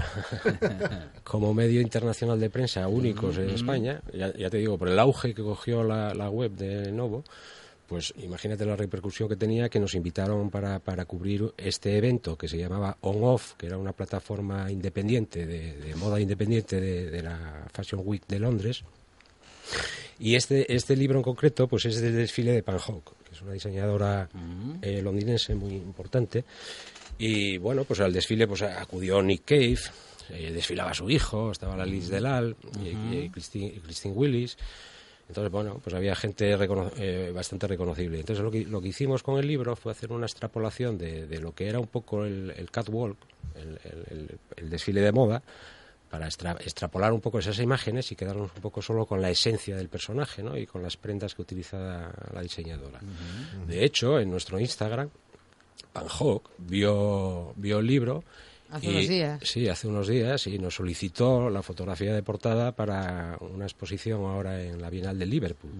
como 1.24 1.54
medio 1.54 1.80
internacional 1.80 2.40
de 2.40 2.50
prensa 2.50 2.88
únicos 2.88 3.36
en 3.38 3.50
España, 3.50 4.00
ya, 4.12 4.32
ya 4.34 4.50
te 4.50 4.56
digo, 4.58 4.76
por 4.78 4.88
el 4.88 4.98
auge 4.98 5.34
que 5.34 5.42
cogió 5.42 5.84
la, 5.84 6.12
la 6.14 6.28
web 6.28 6.50
de 6.52 6.90
Novo, 6.90 7.22
pues 7.90 8.14
imagínate 8.22 8.64
la 8.64 8.76
repercusión 8.76 9.28
que 9.28 9.34
tenía 9.34 9.68
que 9.68 9.80
nos 9.80 9.96
invitaron 9.96 10.48
para, 10.48 10.78
para 10.78 11.06
cubrir 11.06 11.52
este 11.56 11.98
evento 11.98 12.38
que 12.38 12.46
se 12.46 12.56
llamaba 12.56 12.96
On 13.00 13.16
Off, 13.24 13.54
que 13.54 13.66
era 13.66 13.76
una 13.78 13.92
plataforma 13.92 14.70
independiente, 14.70 15.44
de, 15.44 15.74
de 15.74 15.96
moda 15.96 16.20
independiente 16.20 16.80
de, 16.80 17.10
de 17.10 17.20
la 17.20 17.66
Fashion 17.72 18.02
Week 18.04 18.22
de 18.28 18.38
Londres. 18.38 18.84
Y 20.20 20.36
este, 20.36 20.72
este 20.72 20.94
libro 20.94 21.18
en 21.18 21.24
concreto 21.24 21.66
pues 21.66 21.84
es 21.84 22.00
del 22.00 22.14
desfile 22.14 22.52
de 22.52 22.62
Panhawk, 22.62 23.12
que 23.24 23.34
es 23.34 23.42
una 23.42 23.54
diseñadora 23.54 24.28
eh, 24.82 25.02
londinense 25.02 25.56
muy 25.56 25.74
importante. 25.74 26.44
Y 27.18 27.58
bueno, 27.58 27.82
pues 27.82 27.98
al 27.98 28.12
desfile 28.12 28.46
pues 28.46 28.62
acudió 28.62 29.20
Nick 29.20 29.46
Cave, 29.46 29.80
eh, 30.28 30.52
desfilaba 30.52 30.94
su 30.94 31.10
hijo, 31.10 31.50
estaba 31.50 31.76
la 31.76 31.84
Liz 31.84 32.08
Delal 32.08 32.54
y, 32.84 33.16
y 33.16 33.30
Christine, 33.30 33.66
y 33.66 33.80
Christine 33.80 34.14
Willis. 34.14 34.56
Entonces, 35.30 35.52
bueno, 35.52 35.80
pues 35.82 35.94
había 35.94 36.16
gente 36.16 36.56
recono- 36.58 36.90
eh, 36.98 37.30
bastante 37.32 37.68
reconocible. 37.68 38.18
Entonces, 38.18 38.42
lo 38.44 38.50
que, 38.50 38.64
lo 38.64 38.80
que 38.82 38.88
hicimos 38.88 39.22
con 39.22 39.38
el 39.38 39.46
libro 39.46 39.76
fue 39.76 39.92
hacer 39.92 40.10
una 40.10 40.26
extrapolación 40.26 40.98
de, 40.98 41.28
de 41.28 41.38
lo 41.38 41.54
que 41.54 41.68
era 41.68 41.78
un 41.78 41.86
poco 41.86 42.24
el, 42.24 42.52
el 42.56 42.68
catwalk, 42.72 43.16
el, 43.54 43.78
el- 43.84 44.04
el- 44.10 44.38
el 44.56 44.70
desfile 44.70 45.00
de 45.02 45.12
moda, 45.12 45.40
para 46.10 46.26
extra- 46.26 46.56
extrapolar 46.60 47.12
un 47.12 47.20
poco 47.20 47.38
esas 47.38 47.60
imágenes 47.60 48.10
y 48.10 48.16
quedarnos 48.16 48.50
un 48.56 48.60
poco 48.60 48.82
solo 48.82 49.06
con 49.06 49.22
la 49.22 49.30
esencia 49.30 49.76
del 49.76 49.88
personaje, 49.88 50.42
¿no? 50.42 50.56
Y 50.58 50.66
con 50.66 50.82
las 50.82 50.96
prendas 50.96 51.36
que 51.36 51.42
utiliza 51.42 52.10
la 52.34 52.40
diseñadora. 52.42 52.98
De 53.68 53.84
hecho, 53.84 54.18
en 54.18 54.28
nuestro 54.32 54.58
Instagram, 54.58 55.08
Panhawk 55.92 56.50
vio, 56.58 57.52
vio 57.56 57.78
el 57.78 57.86
libro. 57.86 58.24
Hace 58.70 58.86
y- 58.86 58.90
unos 58.90 59.08
días. 59.08 59.40
Sí, 59.42 59.68
hace 59.68 59.88
unos 59.88 60.08
días 60.08 60.46
y 60.46 60.58
nos 60.58 60.74
solicitó 60.76 61.50
la 61.50 61.62
fotografía 61.62 62.14
de 62.14 62.22
portada 62.22 62.72
para 62.72 63.36
una 63.40 63.64
exposición 63.64 64.24
ahora 64.24 64.62
en 64.62 64.80
la 64.80 64.90
Bienal 64.90 65.18
de 65.18 65.26
Liverpool. 65.26 65.72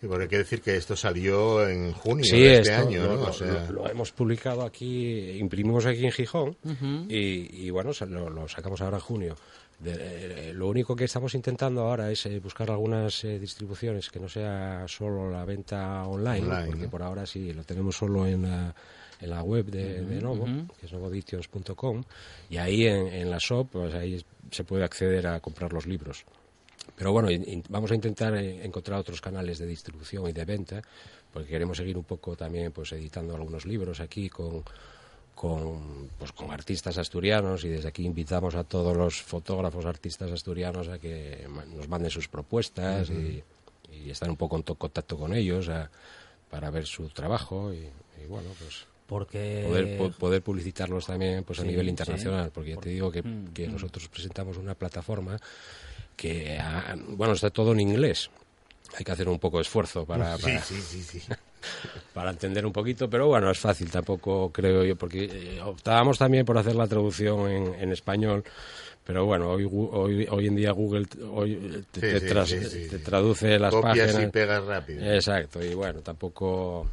Sí, 0.00 0.06
porque 0.06 0.22
hay 0.24 0.28
que 0.28 0.38
decir 0.38 0.60
que 0.62 0.76
esto 0.76 0.94
salió 0.96 1.68
en 1.68 1.92
junio 1.92 2.24
Sí, 2.24 2.38
de 2.40 2.58
este 2.58 2.72
esto 2.74 2.88
año, 2.88 3.02
lo, 3.04 3.08
¿no? 3.08 3.14
lo- 3.16 3.28
O 3.28 3.32
sea, 3.32 3.66
lo- 3.70 3.82
lo 3.82 3.90
hemos 3.90 4.12
publicado 4.12 4.62
aquí, 4.62 5.30
imprimimos 5.38 5.84
aquí 5.86 6.04
en 6.04 6.12
Gijón 6.12 6.56
y, 7.08 7.66
y, 7.66 7.70
bueno, 7.70 7.90
lo 8.08 8.48
sacamos 8.48 8.80
ahora 8.80 8.98
en 8.98 9.02
junio. 9.02 9.36
De- 9.80 10.50
eh, 10.50 10.52
lo 10.54 10.66
único 10.68 10.96
que 10.96 11.04
estamos 11.04 11.34
intentando 11.36 11.82
ahora 11.82 12.10
es 12.10 12.26
eh, 12.26 12.40
buscar 12.40 12.68
algunas 12.70 13.22
eh, 13.22 13.38
distribuciones 13.38 14.10
que 14.10 14.18
no 14.18 14.28
sea 14.28 14.84
solo 14.88 15.30
la 15.30 15.44
venta 15.44 16.02
online, 16.04 16.46
Online, 16.46 16.66
porque 16.66 16.82
¿no? 16.84 16.90
por 16.90 17.02
ahora 17.04 17.24
sí 17.26 17.52
lo 17.52 17.62
tenemos 17.62 17.96
solo 17.96 18.26
en 18.26 18.42
la, 18.42 18.74
en 19.20 19.30
la 19.30 19.42
web 19.42 19.66
de, 19.66 20.02
de 20.02 20.20
Novo, 20.20 20.44
que 20.78 20.86
es 20.86 20.92
novoeditions.com, 20.92 22.04
y 22.50 22.56
ahí 22.58 22.86
en, 22.86 23.08
en 23.08 23.30
la 23.30 23.38
shop, 23.38 23.68
pues 23.72 23.94
ahí 23.94 24.24
se 24.50 24.64
puede 24.64 24.84
acceder 24.84 25.26
a 25.26 25.40
comprar 25.40 25.72
los 25.72 25.86
libros. 25.86 26.24
Pero 26.96 27.12
bueno, 27.12 27.30
in- 27.30 27.44
in- 27.48 27.64
vamos 27.68 27.90
a 27.90 27.94
intentar 27.94 28.34
eh, 28.36 28.64
encontrar 28.64 28.98
otros 29.00 29.20
canales 29.20 29.58
de 29.58 29.66
distribución 29.66 30.28
y 30.28 30.32
de 30.32 30.44
venta, 30.44 30.82
porque 31.32 31.48
queremos 31.48 31.76
seguir 31.76 31.96
un 31.98 32.04
poco 32.04 32.36
también 32.36 32.72
pues 32.72 32.92
editando 32.92 33.34
algunos 33.36 33.66
libros 33.66 34.00
aquí 34.00 34.28
con 34.28 34.62
con, 35.34 36.10
pues, 36.18 36.32
con 36.32 36.50
artistas 36.50 36.98
asturianos 36.98 37.64
y 37.64 37.68
desde 37.68 37.86
aquí 37.88 38.04
invitamos 38.04 38.56
a 38.56 38.64
todos 38.64 38.96
los 38.96 39.22
fotógrafos 39.22 39.84
artistas 39.86 40.32
asturianos 40.32 40.88
a 40.88 40.98
que 40.98 41.46
nos 41.76 41.86
manden 41.88 42.10
sus 42.10 42.26
propuestas 42.26 43.08
y, 43.10 43.42
y 43.92 44.10
estar 44.10 44.28
un 44.28 44.36
poco 44.36 44.56
en 44.56 44.64
to- 44.64 44.74
contacto 44.74 45.16
con 45.16 45.32
ellos 45.34 45.68
a- 45.68 45.88
para 46.50 46.70
ver 46.70 46.86
su 46.86 47.08
trabajo 47.10 47.72
y, 47.72 47.76
y, 48.20 48.26
bueno 48.26 48.50
pues 48.58 48.86
Porque 49.08 49.64
poder, 49.64 49.96
po- 49.98 50.10
poder 50.10 50.42
publicitarlos 50.42 51.06
también 51.06 51.42
pues 51.44 51.58
a 51.58 51.62
Sí, 51.62 51.68
nivel 51.68 51.86
sí. 51.86 51.90
internacional 51.90 52.50
porque 52.52 52.70
ya 52.70 52.76
te 52.76 52.90
digo 52.90 53.10
que, 53.10 53.22
Mm, 53.22 53.46
que 53.54 53.66
mm. 53.66 53.72
nosotros 53.72 54.08
presentamos 54.08 54.56
una 54.58 54.74
plataforma 54.74 55.38
que 56.16 56.58
ah, 56.60 56.94
bueno 57.08 57.32
está 57.34 57.50
todo 57.50 57.72
en 57.72 57.80
inglés 57.80 58.30
hay 58.96 59.04
que 59.04 59.12
hacer 59.12 59.28
un 59.28 59.38
poco 59.38 59.58
de 59.58 59.62
esfuerzo 59.62 60.04
para, 60.06 60.36
sí, 60.36 60.42
para, 60.42 60.62
sí, 60.62 60.82
entender 62.30 62.64
un 62.66 62.72
poquito, 62.72 63.08
pero 63.08 63.26
bueno, 63.28 63.50
es 63.50 63.58
fácil 63.58 63.90
tampoco, 63.90 64.50
creo 64.52 64.84
yo, 64.84 64.96
porque 64.96 65.24
eh, 65.24 65.60
optábamos 65.62 66.18
también 66.18 66.44
por 66.44 66.56
hacer 66.58 66.74
la 66.74 66.86
traducción 66.86 67.50
en, 67.50 67.74
en 67.74 67.92
español, 67.92 68.44
pero 69.04 69.24
bueno, 69.26 69.50
hoy, 69.50 69.68
hoy, 69.70 70.26
hoy 70.30 70.46
en 70.46 70.56
día 70.56 70.72
Google 70.72 71.06
hoy 71.30 71.84
te, 71.92 72.00
Sí, 72.00 72.08
te 72.08 72.20
sí, 72.20 72.28
tras- 72.28 72.48
sí, 72.48 72.64
sí, 72.64 72.88
te 72.90 72.98
sí. 72.98 73.04
traduce 73.04 73.58
las 73.58 73.74
Copias 73.74 73.96
páginas. 73.96 74.28
y 74.28 74.32
pegas 74.32 74.64
rápido. 74.64 75.00
Exacto, 75.14 75.64
y 75.64 75.74
bueno, 75.74 76.00
tampoco 76.00 76.86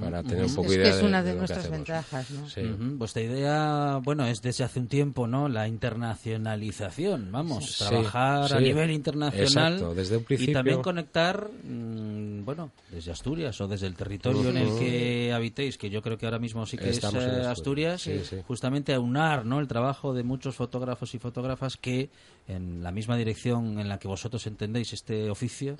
para 0.00 0.22
tener 0.22 0.44
un 0.44 0.54
poco 0.54 0.66
Es 0.68 0.72
que 0.76 0.82
idea 0.82 0.96
es 0.96 1.02
una 1.02 1.22
de, 1.22 1.32
que 1.32 1.38
nuestras 1.38 1.70
ventajas, 1.70 2.30
¿no? 2.30 2.48
Sí. 2.48 2.62
Vuestra 2.78 3.22
idea, 3.22 4.00
bueno, 4.02 4.26
es 4.26 4.40
desde 4.42 4.64
hace 4.64 4.80
un 4.80 4.88
tiempo, 4.88 5.26
¿no? 5.26 5.48
La 5.48 5.66
internacionalización, 5.68 7.30
vamos, 7.32 7.64
Sí, 7.72 7.84
trabajar 7.84 8.44
a 8.52 8.58
sí. 8.58 8.64
nivel 8.64 8.90
internacional 8.90 9.72
Exacto, 9.74 9.94
desde 9.94 10.16
un 10.16 10.22
y 10.22 10.26
principio- 10.26 10.52
también 10.54 10.82
conectar, 10.82 11.48
mm, 11.64 12.44
bueno, 12.44 12.70
desde 12.90 13.12
Asturias 13.12 13.60
o 13.60 13.68
desde 13.68 13.86
el 13.86 13.94
territorio 13.96 14.50
en 14.50 14.56
el 14.58 14.78
que 14.78 15.32
habitéis, 15.32 15.78
que 15.78 15.90
yo 15.90 16.02
creo 16.02 16.18
que 16.18 16.26
ahora 16.26 16.38
mismo 16.38 16.66
sí 16.66 16.76
que 16.76 16.90
Estamos 16.90 17.22
es 17.22 17.28
en 17.28 17.34
eh, 17.40 17.46
Asturias, 17.46 17.94
Asturias, 17.94 18.02
sí, 18.28 18.36
sí. 18.36 18.42
justamente 18.46 18.94
a 18.94 19.00
unar, 19.00 19.44
¿no? 19.46 19.60
El 19.60 19.68
trabajo 19.68 20.12
de 20.12 20.22
muchos 20.22 20.54
fotógrafos 20.56 21.14
y 21.14 21.18
fotógrafas 21.18 21.76
que 21.76 22.10
en 22.46 22.82
la 22.82 22.90
misma 22.92 23.16
dirección 23.16 23.78
en 23.80 23.88
la 23.88 23.98
que 23.98 24.06
vosotros 24.06 24.46
entendéis 24.46 24.92
este 24.92 25.30
oficio, 25.30 25.76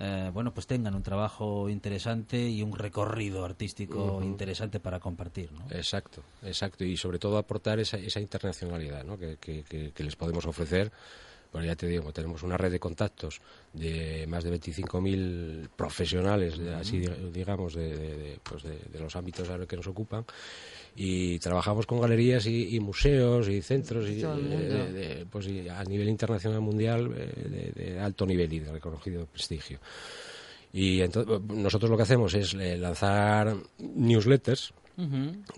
eh, 0.00 0.30
bueno, 0.32 0.52
pues 0.54 0.66
tengan 0.66 0.94
un 0.94 1.02
trabajo 1.02 1.68
interesante 1.68 2.48
y 2.48 2.62
un 2.62 2.74
recorrido 2.76 3.35
artístico 3.44 4.20
interesante 4.22 4.80
para 4.80 4.98
compartir, 5.00 5.50
¿no? 5.52 5.66
Exacto, 5.70 6.22
exacto. 6.42 6.84
Y 6.84 6.96
sobre 6.96 7.18
todo 7.18 7.38
aportar 7.38 7.78
esa, 7.80 7.96
esa 7.98 8.20
internacionalidad 8.20 9.04
¿no? 9.04 9.18
que, 9.18 9.36
que- 9.40 9.62
que- 9.64 9.92
que 9.92 10.04
les 10.04 10.16
podemos 10.16 10.44
ofrecer. 10.46 10.90
Bueno, 11.52 11.68
ya 11.68 11.76
te 11.76 11.86
digo, 11.86 12.12
tenemos 12.12 12.42
una 12.42 12.56
red 12.58 12.70
de 12.70 12.78
contactos 12.80 13.40
de 13.72 14.26
más 14.28 14.44
de 14.44 14.50
25.000 14.50 15.68
profesionales, 15.74 16.58
de- 16.58 16.74
así 16.74 16.98
di- 16.98 17.30
digamos, 17.32 17.74
de, 17.74 17.96
de- 17.96 18.16
de, 18.16 18.38
pues 18.42 18.62
de- 18.64 18.78
de 18.92 18.98
los 19.00 19.14
ámbitos 19.16 19.48
a 19.48 19.56
los 19.56 19.66
que 19.66 19.76
nos 19.76 19.86
ocupan. 19.86 20.24
Y 20.96 21.38
trabajamos 21.38 21.86
con 21.86 22.00
galerías 22.00 22.46
y, 22.46 22.74
y 22.74 22.80
museos 22.80 23.48
y 23.48 23.62
centros 23.62 24.08
y, 24.08 24.22
eh, 24.22 24.26
mundo. 24.26 24.56
de- 24.58 24.92
de- 24.92 25.26
pues, 25.26 25.46
y 25.46 25.68
a 25.68 25.82
nivel 25.84 26.08
internacional 26.08 26.60
mundial 26.60 27.10
eh, 27.16 27.72
de, 27.74 27.84
de 27.84 28.00
alto 28.00 28.26
nivel 28.26 28.52
y 28.52 28.58
de 28.60 28.72
reconocido 28.72 29.24
prestigio. 29.26 29.78
Y 30.78 31.00
entonces, 31.00 31.40
nosotros 31.48 31.90
lo 31.90 31.96
que 31.96 32.02
hacemos 32.02 32.34
es 32.34 32.52
eh, 32.54 32.76
lanzar 32.76 33.56
newsletters 33.78 34.72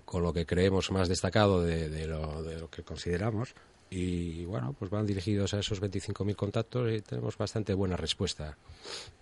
con 0.05 0.21
lo 0.23 0.33
que 0.33 0.45
creemos 0.45 0.91
más 0.91 1.07
destacado 1.07 1.61
de, 1.61 1.89
de 1.89 2.07
lo, 2.07 2.41
de 2.43 2.57
lo 2.59 2.69
que 2.69 2.83
consideramos. 2.83 3.53
Y 3.91 4.45
bueno, 4.45 4.75
pues 4.77 4.91
van 4.91 5.07
dirigidos 5.07 5.53
a 5.55 5.59
esos 5.59 5.81
25.000 5.81 6.35
contactos 6.35 6.91
y 6.91 7.01
tenemos 7.01 7.35
bastante 7.37 7.73
buena 7.73 7.97
respuesta 7.97 8.55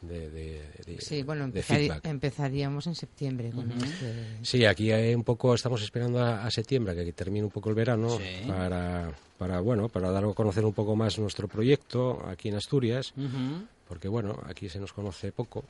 de, 0.01 0.29
de, 0.29 0.97
Sí, 0.99 1.23
bueno, 1.23 1.47
de 1.47 1.61
empezari- 1.61 1.77
feedback. 1.87 2.05
empezaríamos 2.05 2.85
en 2.87 2.95
septiembre 2.95 3.51
con 3.51 3.71
este... 3.71 4.39
Sí, 4.41 4.65
aquí 4.65 4.91
hay 4.91 5.15
un 5.15 5.23
poco 5.23 5.53
estamos 5.55 5.81
esperando 5.81 6.19
a, 6.19 6.45
a 6.45 6.51
septiembre 6.51 6.93
que 6.95 7.13
termine 7.13 7.45
un 7.45 7.51
poco 7.51 7.69
el 7.69 7.75
verano 7.75 8.09
Sí. 8.17 8.23
para, 8.47 9.11
para 9.37 9.61
bueno 9.61 9.87
para 9.87 10.11
dar 10.11 10.25
a 10.25 10.33
conocer 10.33 10.65
un 10.65 10.73
poco 10.73 10.95
más 10.97 11.17
nuestro 11.17 11.47
proyecto 11.47 12.21
aquí 12.27 12.49
en 12.49 12.55
Asturias, 12.55 13.13
Ujú, 13.15 13.65
porque 13.87 14.07
bueno 14.07 14.37
aquí 14.47 14.67
se 14.69 14.79
nos 14.79 14.91
conoce 14.91 15.31
poco 15.31 15.63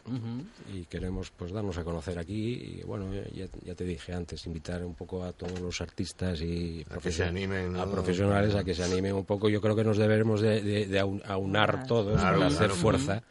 y 0.73 0.85
queremos 0.85 1.31
pues 1.31 1.51
darnos 1.51 1.77
a 1.77 1.83
conocer 1.83 2.17
aquí 2.17 2.79
y 2.79 2.83
bueno 2.85 3.13
ya, 3.33 3.45
ya 3.63 3.75
te 3.75 3.83
dije 3.83 4.13
antes 4.13 4.45
invitar 4.47 4.83
un 4.83 4.95
poco 4.95 5.23
a 5.23 5.33
todos 5.33 5.59
los 5.59 5.79
artistas 5.81 6.41
y 6.41 6.81
A 6.89 6.97
que 6.99 7.11
se 7.11 7.23
profesio- 7.23 7.25
animen, 7.27 7.73
¿no? 7.73 7.81
a 7.81 7.91
profesionales 7.91 8.55
a 8.55 8.63
que 8.63 8.73
se 8.73 8.83
animen 8.83 9.13
un 9.13 9.25
poco. 9.25 9.49
Yo 9.49 9.61
creo 9.61 9.75
que 9.75 9.83
nos 9.83 9.97
deberemos 9.97 10.41
de, 10.41 10.61
de- 10.61 10.87
de 10.87 10.99
aun- 11.01 11.21
aunar 11.27 11.85
todos 11.85 12.19
Claro, 12.19 12.37
para 12.39 12.47
hacer 12.47 12.69
fuerza 12.71 13.21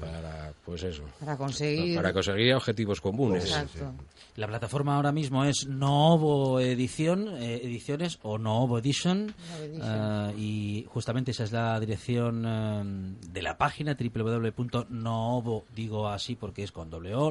para 0.00 0.52
pues 0.64 0.82
eso 0.82 1.04
Para 1.20 1.36
conseguir... 1.36 1.94
para 1.96 2.12
conseguir 2.12 2.52
objetivos 2.54 3.00
comunes. 3.00 3.44
Exacto. 3.44 3.94
La 4.36 4.48
plataforma 4.48 4.96
ahora 4.96 5.12
mismo 5.12 5.44
es 5.44 5.68
Novo 5.68 6.58
Edición, 6.58 7.28
eh, 7.36 7.60
Ediciones 7.62 8.18
o 8.22 8.36
Novo 8.36 8.80
Edition. 8.80 9.32
Edition. 9.62 9.80
eh, 9.80 10.34
y 10.36 10.86
justamente 10.88 11.30
esa 11.30 11.44
es 11.44 11.52
la 11.52 11.78
dirección 11.78 12.44
eh, 12.44 13.28
de 13.30 13.42
la 13.42 13.56
página 13.56 13.96
www.novo, 13.96 15.66
digo 15.72 16.08
así 16.08 16.34
porque 16.34 16.64
es 16.64 16.72
con 16.72 16.90
doble 16.90 17.14
O, 17.14 17.30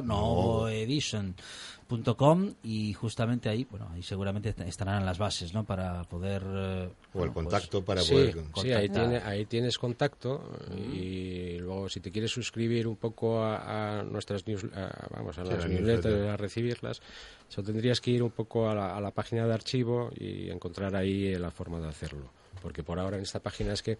novoedition.com 1.88 2.54
y 2.62 2.92
justamente 2.94 3.48
ahí, 3.48 3.66
bueno, 3.70 3.88
ahí 3.92 4.02
seguramente 4.02 4.50
est- 4.50 4.60
estarán 4.60 5.04
las 5.04 5.18
bases, 5.18 5.52
¿no? 5.54 5.64
Para 5.64 6.02
poder... 6.04 6.42
eh, 6.44 6.88
O 7.12 7.24
el 7.24 7.30
bueno, 7.30 7.32
pues, 7.32 7.44
contacto 7.44 7.84
para 7.84 8.00
sí, 8.02 8.12
poder... 8.14 8.34
sí, 8.56 8.72
ahí, 8.72 8.88
tiene- 8.88 9.18
ahí 9.18 9.44
tienes 9.46 9.78
contacto 9.78 10.50
y 10.76 11.58
luego 11.58 11.88
si 11.88 12.00
te 12.00 12.10
quieres 12.10 12.30
suscribir 12.30 12.86
un 12.86 12.96
poco 12.96 13.42
a, 13.42 14.00
a 14.00 14.02
nuestras 14.02 14.46
news, 14.46 14.64
a- 14.74 15.08
vamos 15.14 15.38
a 15.38 15.44
Sí, 15.44 15.50
las 15.50 15.58
la 15.60 15.68
newsletters 15.68 16.04
newsletter. 16.04 16.30
a 16.30 16.36
recibirlas, 16.36 17.02
eso 17.48 17.62
tendrías 17.62 18.00
que 18.00 18.10
ir 18.10 18.22
un 18.22 18.30
poco 18.30 18.68
a 18.68 18.74
la, 18.74 18.96
a 18.96 19.00
la 19.00 19.10
página 19.10 19.46
de 19.46 19.54
archivo 19.54 20.10
y 20.18 20.50
encontrar 20.50 20.94
ahí 20.96 21.34
la 21.36 21.50
forma 21.50 21.80
de 21.80 21.88
hacerlo, 21.88 22.30
porque 22.62 22.82
por 22.82 22.98
ahora 22.98 23.16
en 23.16 23.22
esta 23.22 23.40
página 23.40 23.72
es 23.72 23.82
que 23.82 23.98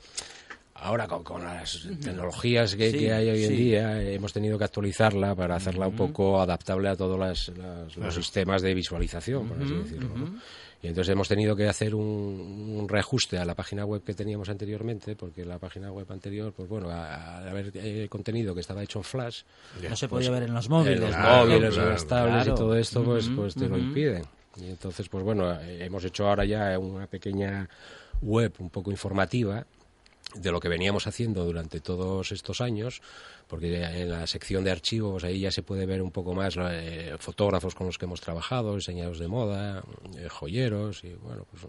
Ahora 0.76 1.06
con, 1.06 1.22
con 1.22 1.42
las 1.44 1.88
tecnologías 2.02 2.74
que, 2.74 2.90
Sí, 2.90 2.98
que 2.98 3.12
hay 3.12 3.30
hoy 3.30 3.44
en 3.44 3.50
sí. 3.50 3.56
día 3.56 4.02
eh, 4.02 4.14
hemos 4.14 4.32
tenido 4.32 4.58
que 4.58 4.64
actualizarla 4.64 5.34
para 5.36 5.54
hacerla 5.54 5.86
un 5.86 5.94
poco 5.96 6.40
adaptable 6.40 6.88
a 6.88 6.96
todos 6.96 7.18
las- 7.18 7.48
las- 7.56 7.96
los 7.96 8.14
sistemas 8.14 8.60
de 8.60 8.74
visualización, 8.74 9.46
por 9.48 9.62
así 9.62 9.72
decirlo. 9.74 10.08
¿no? 10.16 10.34
Y 10.82 10.88
entonces 10.88 11.12
hemos 11.12 11.28
tenido 11.28 11.54
que 11.56 11.66
hacer 11.68 11.94
un, 11.94 12.02
un 12.76 12.88
reajuste 12.88 13.38
a 13.38 13.44
la 13.44 13.54
página 13.54 13.86
web 13.86 14.02
que 14.02 14.12
teníamos 14.14 14.48
anteriormente, 14.50 15.14
porque 15.16 15.44
la 15.44 15.58
página 15.58 15.90
web 15.92 16.10
anterior, 16.10 16.52
pues 16.52 16.68
bueno, 16.68 16.90
a- 16.90 17.38
al 17.38 17.48
haber 17.48 17.70
eh, 17.74 18.08
contenido 18.10 18.52
que 18.52 18.60
estaba 18.60 18.82
hecho 18.82 18.98
en 18.98 19.04
Flash, 19.04 19.42
No 19.88 19.94
se 19.96 20.08
podía 20.08 20.30
ver 20.30 20.42
en 20.42 20.54
los 20.54 20.68
móviles. 20.68 20.96
en 20.98 21.04
los 21.06 21.10
¿no? 21.16 21.22
Claro, 21.22 21.46
móviles, 21.46 21.70
claro, 21.74 21.88
en 21.88 21.92
las 21.94 22.06
tablets 22.06 22.44
claro. 22.44 22.52
y 22.52 22.54
todo 22.56 22.76
esto, 22.76 23.04
pues, 23.04 23.30
pues 23.34 23.54
te 23.54 23.68
lo 23.68 23.78
impiden. 23.78 24.24
Y 24.60 24.66
entonces, 24.66 25.08
pues 25.08 25.22
bueno, 25.24 25.52
eh, 25.60 25.84
hemos 25.84 26.04
hecho 26.04 26.28
ahora 26.28 26.44
ya 26.44 26.76
una 26.78 27.06
pequeña 27.06 27.68
web 28.20 28.52
un 28.58 28.70
poco 28.70 28.90
informativa 28.90 29.64
de 30.34 30.50
lo 30.50 30.60
que 30.60 30.68
veníamos 30.68 31.06
haciendo 31.06 31.44
durante 31.44 31.80
todos 31.80 32.32
estos 32.32 32.60
años, 32.60 33.00
porque 33.46 33.82
en 33.82 34.10
la 34.10 34.26
sección 34.26 34.64
de 34.64 34.70
archivos 34.70 35.24
ahí 35.24 35.40
ya 35.40 35.50
se 35.50 35.62
puede 35.62 35.86
ver 35.86 36.02
un 36.02 36.10
poco 36.10 36.34
más 36.34 36.56
eh, 36.58 37.14
fotógrafos 37.18 37.74
con 37.74 37.86
los 37.86 37.98
que 37.98 38.04
hemos 38.06 38.20
trabajado, 38.20 38.74
diseñadores 38.76 39.18
de 39.20 39.28
moda, 39.28 39.82
eh, 40.18 40.28
joyeros 40.28 41.04
y 41.04 41.14
bueno, 41.22 41.46
pues 41.50 41.62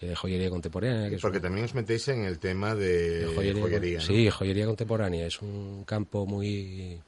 eh, 0.00 0.14
joyería 0.14 0.50
contemporánea. 0.50 1.08
Que 1.10 1.18
Porque 1.18 1.38
un- 1.38 1.42
también 1.42 1.64
os 1.64 1.74
metéis 1.74 2.08
en 2.08 2.24
el 2.24 2.38
tema 2.38 2.74
de 2.74 3.30
joyería, 3.34 3.62
joyería, 3.62 3.98
¿no? 3.98 4.04
Sí, 4.04 4.30
joyería 4.30 4.66
contemporánea 4.66 5.26
es 5.26 5.40
un 5.42 5.84
campo 5.84 6.26
muy 6.26 7.00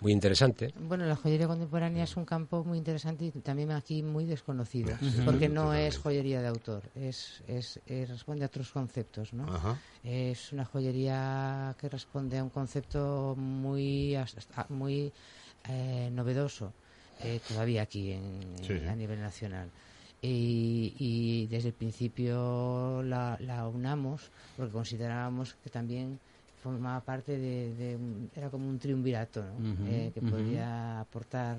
muy 0.00 0.12
interesante. 0.12 0.72
Bueno, 0.88 1.04
la 1.06 1.16
joyería 1.16 1.46
contemporánea 1.46 2.04
es 2.04 2.16
un 2.16 2.24
campo 2.24 2.64
muy 2.64 2.78
interesante 2.78 3.24
y 3.26 3.30
también 3.32 3.70
aquí 3.72 4.02
muy 4.02 4.24
desconocido, 4.24 4.96
Sí, 5.00 5.22
porque 5.24 5.48
no 5.48 5.62
totalmente. 5.64 5.86
es 5.88 5.98
joyería 5.98 6.40
de 6.40 6.48
autor, 6.48 6.82
es, 6.94 7.42
es, 7.46 7.80
es- 7.86 8.08
responde 8.08 8.44
a 8.44 8.46
otros 8.46 8.70
conceptos, 8.72 9.32
¿no? 9.32 9.44
Ajá. 9.54 9.76
Es 10.02 10.52
una 10.52 10.64
joyería 10.64 11.74
que 11.78 11.88
responde 11.88 12.38
a 12.38 12.44
un 12.44 12.50
concepto 12.50 13.34
muy 13.36 14.16
muy 14.70 15.12
eh, 15.68 16.08
novedoso 16.12 16.72
eh, 17.22 17.40
todavía 17.46 17.82
aquí 17.82 18.12
en, 18.12 18.54
Sí, 18.62 18.78
sí. 18.78 18.86
a 18.86 18.94
nivel 18.94 19.20
nacional. 19.20 19.68
Y, 20.22 20.94
y 20.98 21.46
desde 21.48 21.68
el 21.68 21.74
principio 21.74 23.02
la, 23.02 23.36
la 23.40 23.66
unamos 23.68 24.30
porque 24.56 24.72
considerábamos 24.72 25.54
que 25.62 25.70
también 25.70 26.18
formaba 26.62 27.00
parte 27.00 27.36
de, 27.38 27.74
de 27.74 27.96
un- 27.96 28.30
era 28.34 28.50
como 28.50 28.68
un 28.68 28.78
triunvirato 28.78 29.42
¿no? 29.42 29.86
Eh, 29.88 30.10
que 30.14 30.20
podía 30.20 31.00
aportar 31.00 31.56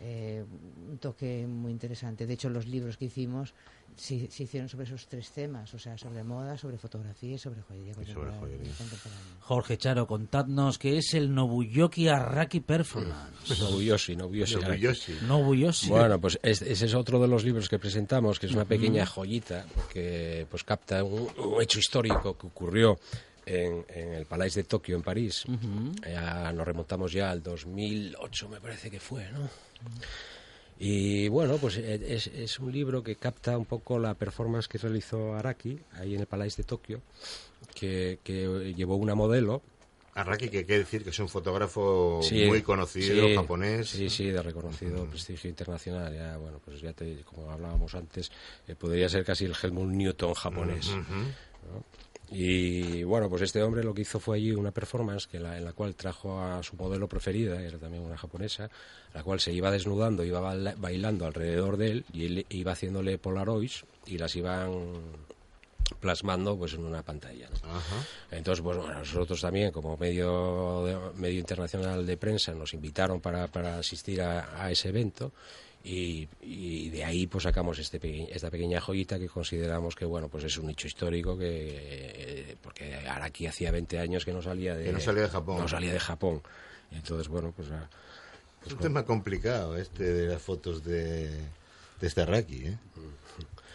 eh, 0.00 0.44
un 0.90 0.98
toque 0.98 1.46
muy 1.46 1.70
interesante. 1.70 2.26
De 2.26 2.34
hecho, 2.34 2.48
los 2.50 2.66
libros 2.66 2.96
que 2.96 3.04
hicimos 3.06 3.54
se, 3.94 4.28
se 4.30 4.42
hicieron 4.44 4.68
sobre 4.68 4.86
esos 4.86 5.06
tres 5.06 5.30
temas, 5.30 5.72
o 5.74 5.78
sea, 5.78 5.96
sobre 5.98 6.24
moda, 6.24 6.56
sobre 6.58 6.76
fotografía 6.78 7.34
y 7.34 7.38
sobre 7.38 7.60
joyería 7.62 7.92
sobre 7.94 8.06
contemporánea. 8.06 8.40
joyería. 8.40 8.72
contemporánea. 8.78 9.24
Jorge 9.40 9.76
Charo, 9.78 10.06
contadnos 10.06 10.78
qué 10.78 10.96
es 10.98 11.14
el 11.14 11.32
Nobuyoki 11.34 12.08
Arraki 12.08 12.60
Performance. 12.60 13.60
Nobuyoshi, 13.60 14.16
Nobuyoshi. 14.16 14.56
Nobuyoshi. 14.56 15.12
Nobuyoshi. 15.28 15.88
Bueno, 15.90 16.20
pues 16.20 16.38
es- 16.42 16.62
ese 16.62 16.86
es 16.86 16.94
otro 16.94 17.20
de 17.20 17.28
los 17.28 17.44
libros 17.44 17.68
que 17.68 17.78
presentamos, 17.78 18.40
que 18.40 18.46
es 18.46 18.52
una 18.54 18.64
pequeña 18.64 19.06
joyita 19.06 19.66
que 19.92 20.46
pues 20.50 20.64
capta 20.64 21.04
un, 21.04 21.28
un 21.38 21.62
hecho 21.62 21.78
histórico 21.78 22.36
que 22.36 22.46
ocurrió 22.48 22.98
en, 23.46 23.84
en 23.88 24.12
el 24.14 24.26
Palais 24.26 24.54
de 24.54 24.64
Tokio, 24.64 24.96
en 24.96 25.02
París. 25.02 25.44
Ya 26.02 26.52
nos 26.52 26.66
remontamos 26.66 27.12
ya 27.12 27.30
al 27.30 27.42
2008, 27.42 28.48
me 28.48 28.60
parece 28.60 28.90
que 28.90 29.00
fue, 29.00 29.30
¿no? 29.32 29.48
Y 30.78 31.28
bueno, 31.28 31.58
pues 31.58 31.76
e- 31.76 32.14
es, 32.14 32.26
es 32.26 32.58
un 32.58 32.72
libro 32.72 33.02
que 33.02 33.16
capta 33.16 33.56
un 33.56 33.66
poco 33.66 33.98
la 33.98 34.14
performance 34.14 34.66
que 34.68 34.78
realizó 34.78 35.34
Araki 35.34 35.78
ahí 35.92 36.14
en 36.14 36.20
el 36.20 36.26
Palais 36.26 36.56
de 36.56 36.64
Tokio, 36.64 37.02
que, 37.74 38.18
que 38.24 38.72
llevó 38.74 38.96
una 38.96 39.14
modelo 39.14 39.62
Araki, 40.14 40.48
que 40.50 40.66
quiere 40.66 40.80
decir 40.80 41.04
que 41.04 41.10
es 41.10 41.18
un 41.20 41.28
fotógrafo 41.28 42.20
Sí, 42.22 42.44
muy 42.46 42.60
conocido, 42.62 43.28
sí, 43.28 43.34
japonés. 43.34 43.88
Sí, 43.88 44.10
sí, 44.10 44.26
de 44.26 44.42
reconocido 44.42 45.06
prestigio 45.06 45.48
internacional. 45.48 46.14
Ya, 46.14 46.36
bueno, 46.36 46.60
pues 46.62 46.80
ya 46.82 46.92
te, 46.92 47.22
como 47.22 47.50
hablábamos 47.50 47.94
antes, 47.94 48.30
eh, 48.68 48.74
podría 48.74 49.08
ser 49.08 49.24
casi 49.24 49.46
el 49.46 49.54
Helmut 49.60 49.88
Newton 49.88 50.34
japonés. 50.34 50.88
Ujú. 50.88 51.82
Y 52.34 53.02
bueno, 53.04 53.28
pues 53.28 53.42
este 53.42 53.62
hombre 53.62 53.84
lo 53.84 53.92
que 53.94 54.02
hizo 54.02 54.18
fue 54.20 54.36
allí 54.36 54.52
una 54.52 54.70
performance 54.70 55.26
que 55.26 55.38
la- 55.38 55.58
en 55.58 55.64
la 55.64 55.72
cual 55.72 55.94
trajo 55.94 56.40
a 56.40 56.62
su 56.62 56.76
modelo 56.76 57.08
preferida, 57.08 57.60
era 57.62 57.78
también 57.78 58.02
una 58.02 58.16
japonesa, 58.16 58.70
la 59.14 59.22
cual 59.22 59.38
se 59.40 59.52
iba 59.52 59.70
desnudando, 59.70 60.24
iba 60.24 60.40
baila- 60.40 60.74
bailando 60.78 61.26
alrededor 61.26 61.76
de 61.76 61.90
él 61.90 62.04
y 62.12 62.24
él 62.26 62.46
iba 62.48 62.72
haciéndole 62.72 63.18
polaroids 63.18 63.84
y 64.06 64.18
las 64.18 64.34
iban 64.36 64.70
plasmando 66.00 66.56
pues 66.56 66.72
en 66.74 66.84
una 66.84 67.02
pantalla. 67.02 67.48
¿no? 67.50 67.70
Ajá. 67.76 67.96
Entonces, 68.30 68.62
pues, 68.62 68.76
bueno, 68.78 68.94
nosotros 68.98 69.40
también, 69.40 69.70
como 69.72 69.96
medio, 69.96 70.84
de- 70.86 71.20
medio 71.20 71.38
internacional 71.38 72.06
de 72.06 72.16
prensa, 72.16 72.52
nos 72.54 72.72
invitaron 72.72 73.20
para, 73.20 73.46
para 73.48 73.78
asistir 73.78 74.22
a, 74.22 74.62
a 74.64 74.70
ese 74.70 74.88
evento 74.88 75.32
y, 75.84 76.28
y 76.40 76.90
de 76.90 77.04
ahí 77.04 77.26
pues 77.26 77.44
sacamos 77.44 77.78
este 77.78 77.98
peque- 77.98 78.28
esta 78.32 78.50
pequeña 78.50 78.80
joyita 78.80 79.18
que 79.18 79.28
consideramos 79.28 79.96
que, 79.96 80.04
bueno, 80.04 80.28
pues 80.28 80.44
es 80.44 80.56
un 80.58 80.70
hecho 80.70 80.86
histórico 80.86 81.36
que, 81.36 81.46
eh, 82.50 82.56
porque 82.62 82.94
Araki 82.94 83.46
hacía 83.46 83.70
20 83.72 83.98
años 83.98 84.24
que 84.24 84.32
no 84.32 84.42
salía 84.42 84.74
de, 84.76 84.84
Que 84.84 84.92
no 84.92 85.00
salía 85.00 85.22
de 85.22 85.28
Japón. 85.28 85.58
No 85.60 85.68
salía 85.68 85.92
de 85.92 86.00
Japón. 86.00 86.42
Y 86.90 86.96
entonces, 86.96 87.28
bueno, 87.28 87.52
pues... 87.56 87.68
ah, 87.72 87.88
Es 88.66 88.72
un 88.72 88.78
tema 88.78 89.04
complicado 89.04 89.76
este 89.76 90.04
de 90.04 90.28
las 90.28 90.40
fotos 90.40 90.84
de, 90.84 91.28
de 91.30 92.06
este 92.06 92.20
Araki, 92.22 92.66
¿eh? 92.66 92.78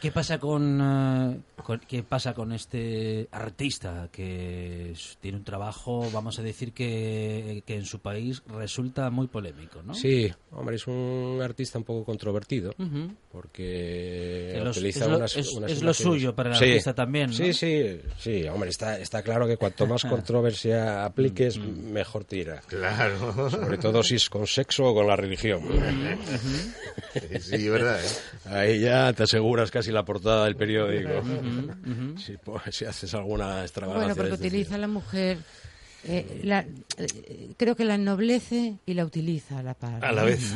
¿Qué 0.01 0.11
pasa 0.11 0.37
con, 0.37 0.79
eh, 0.79 1.39
con- 1.63 1.79
qué 1.79 2.03
pasa 2.03 2.33
con 2.35 2.51
este 2.51 3.27
artista 3.31 4.09
que 4.11 4.93
tiene 5.19 5.37
un 5.39 5.43
trabajo, 5.43 6.09
vamos 6.11 6.37
a 6.37 6.43
decir 6.43 6.71
que, 6.71 7.63
que 7.65 7.75
en 7.75 7.85
su 7.85 7.99
país 7.99 8.43
resulta 8.47 9.09
muy 9.09 9.25
polémico, 9.27 9.81
¿no? 9.81 9.95
Sí, 9.95 10.31
hombre, 10.51 10.75
es 10.75 10.85
un 10.85 11.39
artista 11.41 11.79
un 11.79 11.83
poco 11.83 12.05
controvertido. 12.05 12.73
Ujú. 12.77 13.11
Porque 13.41 14.51
Que 14.55 14.61
los- 14.63 14.75
utiliza 14.77 15.05
es 15.05 15.11
lo- 15.11 15.17
unas, 15.17 15.37
es- 15.37 15.53
unas 15.53 15.71
es 15.71 15.83
lo 15.83 15.93
suyo 15.93 16.35
para 16.35 16.49
el 16.51 16.55
Sí, 16.57 16.65
artista 16.65 16.95
también, 16.95 17.29
¿no? 17.29 17.35
Sí, 17.35 17.53
sí, 17.53 17.99
sí, 18.19 18.47
hombre, 18.47 18.71
está, 18.71 18.99
está 18.99 19.21
claro 19.21 19.45
que 19.47 19.57
cuanto 19.57 19.85
más 19.85 20.03
controversia 20.09 21.05
apliques, 21.05 21.59
mejor 21.59 22.25
tira. 22.25 22.61
Claro. 22.67 23.49
Sobre 23.51 23.77
todo 23.77 24.01
si 24.01 24.15
es 24.15 24.27
con 24.29 24.47
sexo 24.47 24.85
o 24.85 24.93
con 24.95 25.05
la 25.05 25.15
religión. 25.15 25.61
sí, 27.39 27.55
es 27.55 27.69
verdad, 27.69 27.99
¿eh? 28.03 28.49
Ahí 28.49 28.79
ya 28.79 29.13
te 29.13 29.23
aseguras 29.23 29.69
casi 29.71 29.91
la 29.91 30.03
portada 30.03 30.45
del 30.45 30.55
periódico. 30.55 31.09
si, 32.17 32.37
po- 32.37 32.59
si 32.71 32.85
haces 32.85 33.13
alguna 33.13 33.61
extravagancia. 33.61 34.13
Bueno, 34.13 34.15
porque 34.15 34.33
este 34.33 34.47
utiliza 34.47 34.75
a 34.75 34.79
la 34.79 34.87
mujer 34.87 35.37
Eh, 36.09 36.41
la- 36.43 36.65
eh, 36.97 37.53
creo 37.57 37.75
que 37.75 37.83
la 37.85 37.95
ennoblece 37.95 38.77
y 38.85 38.93
la 38.93 39.05
utiliza 39.05 39.59
a 39.59 39.63
la 39.63 39.73
par. 39.73 40.03
A 40.05 40.11
la 40.11 40.23
vez. 40.23 40.53